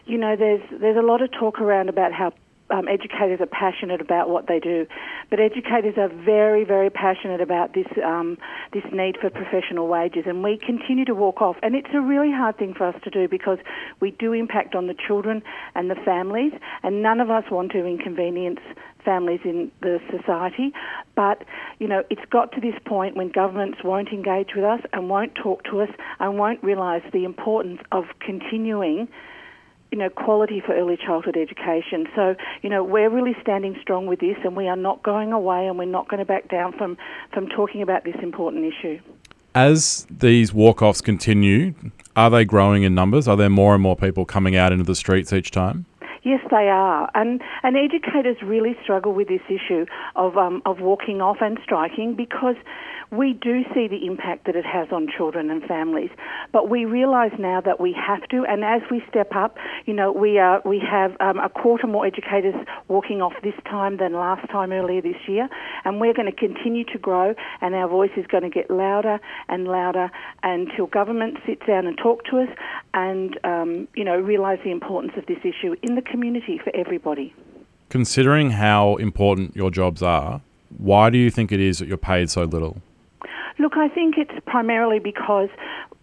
You 0.06 0.18
know, 0.18 0.36
there's 0.38 0.62
there's 0.80 0.96
a 0.96 1.02
lot 1.02 1.22
of 1.22 1.30
talk 1.32 1.60
around 1.60 1.90
about 1.90 2.14
how 2.14 2.32
um, 2.70 2.88
educators 2.88 3.40
are 3.40 3.48
passionate 3.48 4.02
about 4.02 4.30
what 4.30 4.48
they 4.48 4.60
do, 4.60 4.86
but 5.30 5.40
educators 5.40 5.96
are 5.98 6.10
very, 6.10 6.64
very 6.64 6.90
passionate 6.90 7.42
about 7.42 7.74
this 7.74 7.88
um, 8.04 8.38
this 8.74 8.84
need 8.92 9.18
for 9.20 9.30
professional 9.30 9.88
wages, 9.88 10.24
and 10.26 10.44
we 10.44 10.58
continue 10.58 11.06
to 11.06 11.16
walk 11.16 11.42
off. 11.42 11.56
And 11.64 11.76
it's 11.76 11.90
a 11.94 12.02
really 12.02 12.32
hard 12.32 12.58
thing 12.58 12.74
for 12.74 12.86
us 12.86 12.96
to 13.04 13.10
do 13.10 13.28
because 13.28 13.60
we 14.00 14.12
do 14.12 14.34
impact 14.34 14.76
on 14.76 14.88
the 14.88 14.96
children 15.08 15.42
and 15.76 15.90
the 15.90 15.96
families, 15.96 16.54
and 16.84 17.02
none 17.02 17.20
of 17.20 17.30
us 17.30 17.44
want 17.50 17.72
to 17.72 17.86
inconvenience 17.86 18.60
families 19.08 19.40
in 19.46 19.72
the 19.82 20.00
society. 20.12 20.74
But, 21.16 21.44
you 21.80 21.88
know, 21.88 22.04
it's 22.10 22.26
got 22.30 22.52
to 22.52 22.62
this 22.62 22.76
point 22.86 23.16
when 23.16 23.30
governments 23.30 23.80
won't 23.84 24.10
engage 24.10 24.50
with 24.54 24.66
us 24.66 24.82
and 24.92 25.10
won't 25.10 25.34
talk 25.34 25.64
to 25.72 25.80
us 25.80 25.90
and 26.20 26.38
won't 26.38 26.62
realise 26.62 27.04
the 27.14 27.24
importance 27.24 27.80
of 27.94 28.04
continuing 28.20 29.08
you 29.92 29.98
know, 29.98 30.10
quality 30.10 30.62
for 30.66 30.74
early 30.74 30.98
childhood 30.98 31.38
education. 31.38 32.08
So, 32.16 32.36
you 32.62 32.70
know, 32.70 32.84
we're 32.84 33.10
really 33.10 33.36
standing 33.42 33.78
strong 33.82 34.08
with 34.08 34.20
this 34.20 34.38
and 34.44 34.56
we 34.56 34.68
are 34.68 34.76
not 34.76 35.04
going 35.04 35.32
away 35.32 35.68
and 35.68 35.78
we're 35.78 35.86
not 35.86 36.08
going 36.10 36.20
to 36.20 36.26
back 36.26 36.50
down 36.50 36.74
from, 36.78 36.98
from 37.34 37.48
talking 37.48 37.82
about 37.82 38.04
this 38.04 38.16
important 38.22 38.66
issue. 38.66 39.00
As 39.56 40.06
these 40.10 40.54
walk 40.54 40.82
offs 40.82 41.02
continue, 41.02 41.74
are 42.16 42.30
they 42.30 42.46
growing 42.46 42.84
in 42.84 42.94
numbers? 42.94 43.28
Are 43.28 43.38
there 43.38 43.50
more 43.50 43.74
and 43.74 43.82
more 43.82 43.96
people 43.96 44.26
coming 44.26 44.56
out 44.56 44.72
into 44.72 44.84
the 44.84 44.96
streets 44.96 45.32
each 45.32 45.52
time? 45.52 45.86
Yes, 46.24 46.42
they 46.52 46.68
are, 46.68 47.10
and 47.16 47.42
and 47.64 47.78
educators 47.78 48.36
really 48.44 48.76
struggle 48.84 49.14
with 49.14 49.30
this 49.30 49.40
issue 49.48 49.86
of 50.18 50.36
um, 50.36 50.62
of 50.66 50.82
walking 50.82 51.22
off 51.22 51.38
and 51.40 51.58
striking 51.64 52.16
because 52.16 52.58
we 53.12 53.34
do 53.34 53.64
see 53.74 53.88
the 53.88 54.06
impact 54.06 54.46
that 54.46 54.56
it 54.56 54.66
has 54.66 54.88
on 54.92 55.08
children 55.16 55.50
and 55.50 55.64
families. 55.64 56.10
But 56.52 56.70
we 56.70 56.86
realise 56.86 57.32
now 57.40 57.62
that 57.62 57.80
we 57.80 57.94
have 57.94 58.28
to, 58.30 58.46
and 58.46 58.64
as 58.66 58.82
we 58.92 59.02
step 59.10 59.34
up, 59.36 59.58
you 59.86 59.94
know, 59.94 60.12
we 60.12 60.40
are 60.40 60.62
we 60.66 60.80
have 60.80 61.16
um, 61.20 61.40
a 61.40 61.50
quarter 61.50 61.88
more 61.88 62.06
educators 62.06 62.56
walking 62.88 63.22
off 63.22 63.34
this 63.44 63.54
time 63.66 63.98
than 63.98 64.14
last 64.14 64.50
time 64.50 64.72
earlier 64.72 65.02
this 65.02 65.28
year, 65.28 65.48
and 65.86 66.02
we're 66.02 66.14
going 66.14 66.30
to 66.32 66.38
continue 66.38 66.84
to 66.86 66.98
grow, 66.98 67.34
and 67.62 67.76
our 67.76 67.88
voice 67.88 68.12
is 68.18 68.28
going 68.28 68.44
to 68.44 68.50
get 68.50 68.70
louder 68.70 69.20
and 69.48 69.68
louder 69.68 70.10
until 70.44 70.88
government 70.88 71.38
sits 71.46 71.66
down 71.66 71.88
and 71.88 71.98
talk 71.98 72.26
to 72.26 72.40
us, 72.40 72.50
and 72.94 73.40
um, 73.46 73.88
you 73.96 74.04
know, 74.04 74.18
realise 74.18 74.60
the 74.64 74.72
importance 74.72 75.14
of 75.16 75.26
this 75.28 75.40
issue 75.44 75.76
in 75.82 75.96
the 75.96 76.02
community 76.02 76.60
for 76.62 76.76
everybody. 76.76 77.34
Considering 77.90 78.52
how 78.52 78.98
important 78.98 79.56
your 79.56 79.72
jobs 79.72 80.04
are, 80.04 80.42
why 80.78 81.10
do 81.10 81.18
you 81.18 81.32
think 81.32 81.54
it 81.54 81.62
is 81.62 81.80
that 81.80 81.88
you're 81.88 81.96
paid 81.96 82.30
so 82.30 82.44
little? 82.44 82.82
Look, 83.60 83.74
I 83.76 83.88
think 83.90 84.16
it's 84.18 84.32
primarily 84.46 85.00
because, 85.00 85.50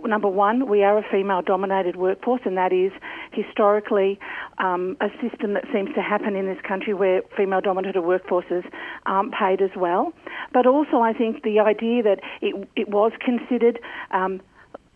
number 0.04 0.28
one, 0.28 0.68
we 0.68 0.82
are 0.82 0.98
a 0.98 1.04
female 1.08 1.40
dominated 1.40 1.96
workforce, 1.96 2.40
and 2.44 2.56
that 2.56 2.72
is 2.72 2.90
historically 3.32 4.18
um, 4.58 4.96
a 5.00 5.08
system 5.22 5.54
that 5.54 5.64
seems 5.72 5.94
to 5.94 6.02
happen 6.02 6.34
in 6.34 6.46
this 6.46 6.58
country 6.66 6.94
where 6.94 7.22
female 7.36 7.60
dominated 7.60 8.02
workforces 8.02 8.64
aren't 9.06 9.32
paid 9.32 9.62
as 9.62 9.70
well. 9.76 10.12
But 10.52 10.66
also, 10.66 10.98
I 10.98 11.12
think 11.12 11.44
the 11.44 11.60
idea 11.60 12.02
that 12.02 12.20
it, 12.42 12.68
it 12.74 12.88
was 12.88 13.12
considered. 13.24 13.78
Um, 14.10 14.40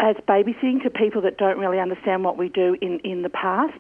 as 0.01 0.15
babysitting 0.29 0.81
to 0.81 0.91
people 0.91 1.21
that 1.23 1.39
don't 1.39 1.59
really 1.59 1.81
understand 1.81 2.23
what 2.23 2.39
we 2.39 2.49
do 2.49 2.77
in, 2.81 3.01
in 3.01 3.23
the 3.23 3.29
past. 3.29 3.75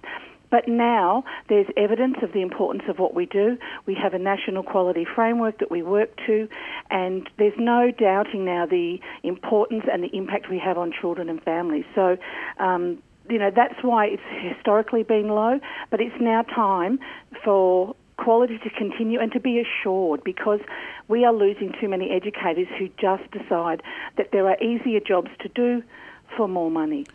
But 0.50 0.68
now 0.68 1.24
there's 1.48 1.66
evidence 1.76 2.16
of 2.22 2.32
the 2.32 2.42
importance 2.42 2.84
of 2.88 2.98
what 2.98 3.14
we 3.14 3.26
do. 3.26 3.58
We 3.87 3.94
have 3.94 4.14
a 4.14 4.18
national 4.18 4.62
quality 4.62 5.04
framework 5.04 5.58
that 5.58 5.70
we 5.70 5.82
work 5.82 6.11
to, 6.26 6.48
and 6.90 7.28
there's 7.38 7.58
no 7.58 7.90
doubting 7.90 8.44
now 8.44 8.66
the 8.66 8.98
importance 9.22 9.84
and 9.92 10.02
the 10.02 10.14
impact 10.16 10.48
we 10.48 10.58
have 10.58 10.78
on 10.78 10.92
children 10.92 11.28
and 11.28 11.42
families. 11.42 11.84
So, 11.94 12.16
um, 12.58 13.02
you 13.28 13.38
know, 13.38 13.50
that's 13.54 13.82
why 13.82 14.06
it's 14.06 14.56
historically 14.56 15.02
been 15.02 15.28
low, 15.28 15.61
but 15.90 16.00
it's 16.00 16.16
now 16.20 16.42
time 16.42 16.98
for 17.44 17.94
quality 18.16 18.58
to 18.58 18.70
continue 18.70 19.20
and 19.20 19.32
to 19.32 19.40
be 19.40 19.61
assured 19.61 20.22
because 20.24 20.61
we 21.06 21.24
are 21.24 21.32
losing 21.32 21.72
too 21.80 21.88
many 21.88 22.11
educators 22.11 22.66
who 22.78 22.88
just 23.00 23.30
decide 23.30 23.82
that 24.16 24.30
there 24.32 24.48
are 24.48 24.61
easier 24.62 25.00
jobs 25.00 25.30
to 25.40 25.48
do 25.48 25.82
for 26.37 26.48
more 26.48 26.70
money. 26.70 27.06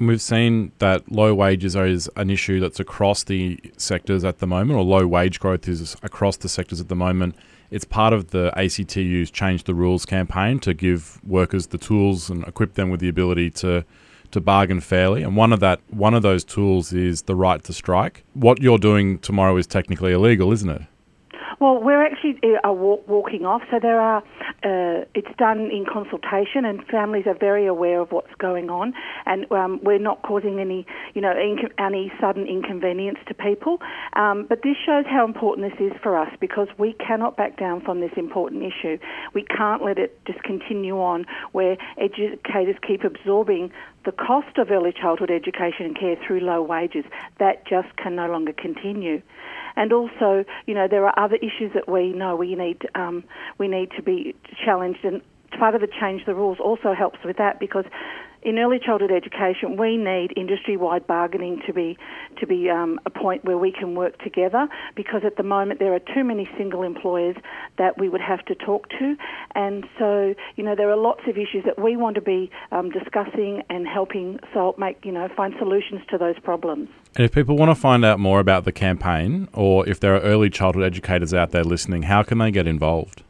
And 0.00 0.08
we've 0.08 0.22
seen 0.22 0.72
that 0.78 1.12
low 1.12 1.34
wages 1.34 1.76
is 1.76 2.10
an 2.16 2.30
issue 2.30 2.58
that's 2.58 2.80
across 2.80 3.22
the 3.22 3.60
sectors 3.76 4.24
at 4.24 4.38
the 4.38 4.46
moment, 4.46 4.78
or 4.78 4.82
low 4.82 5.06
wage 5.06 5.38
growth 5.38 5.68
is 5.68 5.94
across 6.02 6.38
the 6.38 6.48
sectors 6.48 6.80
at 6.80 6.88
the 6.88 6.96
moment. 6.96 7.34
It's 7.70 7.84
part 7.84 8.14
of 8.14 8.30
the 8.30 8.50
ACTU's 8.56 9.30
Change 9.30 9.64
the 9.64 9.74
Rules 9.74 10.06
campaign 10.06 10.58
to 10.60 10.72
give 10.72 11.22
workers 11.22 11.66
the 11.66 11.76
tools 11.76 12.30
and 12.30 12.42
equip 12.48 12.74
them 12.74 12.88
with 12.88 13.00
the 13.00 13.10
ability 13.10 13.50
to 13.50 13.84
to 14.30 14.40
bargain 14.40 14.80
fairly. 14.80 15.22
And 15.22 15.36
one 15.36 15.52
of 15.52 15.60
that 15.60 15.80
one 15.90 16.14
of 16.14 16.22
those 16.22 16.44
tools 16.44 16.94
is 16.94 17.22
the 17.22 17.36
right 17.36 17.62
to 17.64 17.72
strike. 17.74 18.24
What 18.32 18.62
you're 18.62 18.78
doing 18.78 19.18
tomorrow 19.18 19.56
is 19.58 19.66
technically 19.66 20.12
illegal, 20.12 20.50
isn't 20.50 20.70
it? 20.70 20.82
Well, 21.60 21.78
we're 21.82 22.02
actually 22.02 22.40
uh, 22.42 22.72
walk, 22.72 23.06
walking 23.06 23.44
off, 23.44 23.60
so 23.70 23.78
there 23.80 24.00
are. 24.00 24.22
Uh, 24.64 25.04
it's 25.14 25.28
done 25.36 25.70
in 25.70 25.84
consultation, 25.84 26.64
and 26.64 26.82
families 26.86 27.26
are 27.26 27.36
very 27.38 27.66
aware 27.66 28.00
of 28.00 28.12
what's 28.12 28.34
going 28.38 28.70
on, 28.70 28.94
and 29.26 29.44
um, 29.52 29.78
we're 29.82 29.98
not 29.98 30.22
causing 30.22 30.58
any, 30.58 30.86
you 31.12 31.20
know, 31.20 31.34
inc- 31.34 31.72
any 31.78 32.10
sudden 32.18 32.46
inconvenience 32.46 33.18
to 33.28 33.34
people. 33.34 33.76
Um, 34.14 34.46
but 34.48 34.62
this 34.62 34.76
shows 34.86 35.04
how 35.06 35.26
important 35.26 35.70
this 35.70 35.92
is 35.92 35.92
for 36.02 36.16
us 36.16 36.30
because 36.40 36.68
we 36.78 36.94
cannot 36.94 37.36
back 37.36 37.58
down 37.58 37.82
from 37.82 38.00
this 38.00 38.12
important 38.16 38.62
issue. 38.62 38.96
We 39.34 39.42
can't 39.42 39.84
let 39.84 39.98
it 39.98 40.18
just 40.26 40.42
continue 40.42 40.98
on 40.98 41.26
where 41.52 41.76
educators 41.98 42.76
keep 42.86 43.04
absorbing 43.04 43.70
the 44.06 44.12
cost 44.12 44.56
of 44.56 44.70
early 44.70 44.94
childhood 44.98 45.30
education 45.30 45.84
and 45.84 45.98
care 45.98 46.16
through 46.26 46.40
low 46.40 46.62
wages. 46.62 47.04
That 47.38 47.66
just 47.66 47.94
can 47.98 48.16
no 48.16 48.30
longer 48.30 48.54
continue. 48.54 49.20
And 49.76 49.92
also, 49.92 50.44
you 50.66 50.74
know, 50.74 50.86
there 50.88 51.06
are 51.06 51.18
other 51.18 51.36
issues 51.36 51.72
that 51.74 51.88
we 51.88 52.12
know 52.12 52.36
we 52.36 52.54
need 52.54 52.88
um, 52.94 53.24
we 53.58 53.68
need 53.68 53.90
to 53.96 54.02
be 54.02 54.34
challenged, 54.64 55.04
and 55.04 55.22
part 55.58 55.74
of 55.74 55.80
the 55.80 55.88
change 56.00 56.24
the 56.26 56.34
rules 56.34 56.58
also 56.60 56.94
helps 56.94 57.18
with 57.24 57.36
that 57.38 57.58
because 57.60 57.84
in 58.42 58.58
early 58.58 58.78
childhood 58.78 59.10
education, 59.12 59.76
we 59.76 59.96
need 59.96 60.32
industry-wide 60.36 61.06
bargaining 61.06 61.60
to 61.66 61.72
be 61.72 61.98
to 62.38 62.46
be 62.46 62.70
um, 62.70 62.98
a 63.04 63.10
point 63.10 63.44
where 63.44 63.58
we 63.58 63.70
can 63.70 63.94
work 63.94 64.18
together. 64.18 64.66
Because 64.96 65.22
at 65.24 65.36
the 65.36 65.42
moment 65.42 65.78
there 65.78 65.94
are 65.94 66.00
too 66.14 66.24
many 66.24 66.48
single 66.56 66.82
employers 66.82 67.36
that 67.76 67.98
we 67.98 68.08
would 68.08 68.20
have 68.20 68.44
to 68.46 68.54
talk 68.54 68.88
to, 68.98 69.16
and 69.54 69.84
so 69.98 70.34
you 70.56 70.64
know 70.64 70.74
there 70.74 70.90
are 70.90 70.96
lots 70.96 71.20
of 71.28 71.36
issues 71.36 71.64
that 71.66 71.78
we 71.78 71.96
want 71.96 72.14
to 72.14 72.22
be 72.22 72.50
um, 72.72 72.90
discussing 72.90 73.62
and 73.68 73.86
helping 73.86 74.38
solve, 74.54 74.78
make 74.78 75.04
you 75.04 75.12
know 75.12 75.28
find 75.36 75.54
solutions 75.58 76.00
to 76.10 76.16
those 76.16 76.38
problems. 76.42 76.88
And 77.16 77.24
if 77.24 77.32
people 77.32 77.56
want 77.56 77.70
to 77.70 77.74
find 77.74 78.04
out 78.04 78.20
more 78.20 78.40
about 78.40 78.64
the 78.64 78.72
campaign, 78.72 79.48
or 79.52 79.88
if 79.88 79.98
there 79.98 80.14
are 80.14 80.20
early 80.20 80.48
childhood 80.48 80.84
educators 80.84 81.34
out 81.34 81.50
there 81.50 81.64
listening, 81.64 82.02
how 82.02 82.22
can 82.22 82.38
they 82.38 82.50
get 82.50 82.66
involved? 82.66 83.22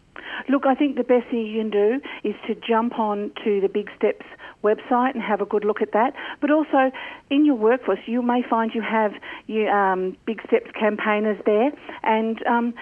Look, 0.49 0.67
I 0.67 0.75
think 0.75 0.97
the 0.97 1.05
best 1.05 1.29
thing 1.31 1.47
you 1.47 1.61
can 1.61 1.71
do 1.71 2.01
is 2.25 2.35
to 2.47 2.55
jump 2.55 2.99
on 2.99 3.31
to 3.45 3.61
the 3.61 3.69
Big 3.69 3.89
Steps 3.97 4.27
website 4.63 5.15
and 5.15 5.23
have 5.23 5.41
a 5.41 5.47
good 5.47 5.65
look 5.65 5.81
at 5.81 5.93
that. 5.93 6.13
But 6.41 6.51
also, 6.51 6.91
in 7.31 7.45
your 7.45 7.55
workforce, 7.55 8.01
you 8.07 8.21
may 8.21 8.43
find 8.49 8.73
you 8.75 8.83
have 8.83 9.13
you, 9.47 9.69
um, 9.69 10.17
Big 10.27 10.41
Steps 10.47 10.71
campaigners 10.79 11.39
there, 11.47 11.71
and 12.03 12.45
um, 12.47 12.75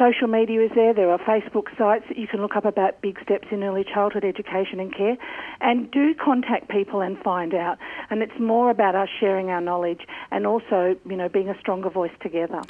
social 0.00 0.28
media 0.28 0.64
is 0.64 0.70
there. 0.74 0.94
There 0.94 1.10
are 1.10 1.18
Facebook 1.18 1.76
sites 1.76 2.06
that 2.08 2.16
you 2.16 2.26
can 2.26 2.40
look 2.40 2.56
up 2.56 2.64
about 2.64 3.02
big 3.02 3.20
steps 3.22 3.48
in 3.50 3.62
early 3.62 3.84
childhood 3.84 4.24
education 4.24 4.80
and 4.80 4.94
care. 4.94 5.16
And 5.60 5.90
do 5.90 6.14
contact 6.14 6.70
people 6.70 7.02
and 7.02 7.18
find 7.18 7.54
out. 7.54 7.76
And 8.08 8.22
it's 8.22 8.38
more 8.40 8.70
about 8.70 8.94
us 8.94 9.08
sharing 9.20 9.50
our 9.50 9.60
knowledge 9.60 10.00
and 10.30 10.46
also, 10.46 10.96
you 11.04 11.16
know, 11.16 11.28
being 11.28 11.50
a 11.50 11.58
stronger 11.60 11.90
voice 11.90 12.12
together. 12.22 12.62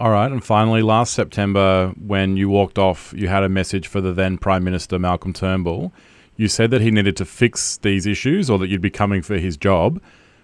All 0.00 0.10
right, 0.10 0.30
and 0.30 0.42
finally, 0.42 0.80
last 0.80 1.12
September, 1.12 1.92
when 2.00 2.36
you 2.36 2.48
walked 2.48 2.78
off, 2.78 3.12
you 3.16 3.26
had 3.26 3.42
a 3.42 3.48
message 3.48 3.88
for 3.88 4.00
the 4.00 4.12
then 4.12 4.38
Prime 4.38 4.62
Minister 4.62 4.98
Malcolm 4.98 5.32
Turnbull. 5.32 5.92
You 6.36 6.46
said 6.46 6.70
that 6.70 6.80
he 6.80 6.92
needed 6.92 7.16
to 7.16 7.24
fix 7.24 7.78
these 7.78 8.06
issues 8.06 8.48
or 8.48 8.58
that 8.60 8.68
you'd 8.68 8.80
be 8.80 8.90
coming 8.90 9.22
for 9.22 9.38
his 9.38 9.56
job. 9.56 10.00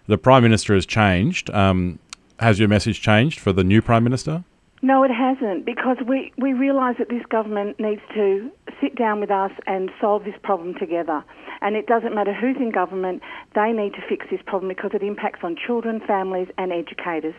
The 0.06 0.18
Prime 0.18 0.42
Minister 0.42 0.74
has 0.74 0.84
changed. 0.84 1.50
Um, 1.50 2.00
has 2.40 2.58
your 2.58 2.68
message 2.68 3.00
changed 3.00 3.38
for 3.38 3.52
the 3.52 3.62
new 3.62 3.80
Prime 3.80 4.02
Minister? 4.02 4.42
No, 4.84 5.02
it 5.02 5.10
hasn't, 5.10 5.64
because 5.64 5.96
we, 6.06 6.30
we 6.36 6.52
realise 6.52 6.98
that 6.98 7.08
this 7.08 7.24
government 7.30 7.80
needs 7.80 8.02
to 8.12 8.50
sit 8.82 8.94
down 8.96 9.18
with 9.18 9.30
us 9.30 9.50
and 9.66 9.90
solve 9.98 10.24
this 10.24 10.34
problem 10.42 10.74
together. 10.74 11.24
And 11.62 11.74
it 11.74 11.86
doesn't 11.86 12.14
matter 12.14 12.34
who's 12.34 12.56
in 12.58 12.70
government, 12.70 13.22
they 13.54 13.72
need 13.72 13.94
to 13.94 14.02
fix 14.06 14.26
this 14.30 14.42
problem 14.44 14.68
because 14.68 14.90
it 14.92 15.02
impacts 15.02 15.40
on 15.42 15.56
children, 15.56 16.02
families, 16.06 16.48
and 16.58 16.70
educators. 16.70 17.34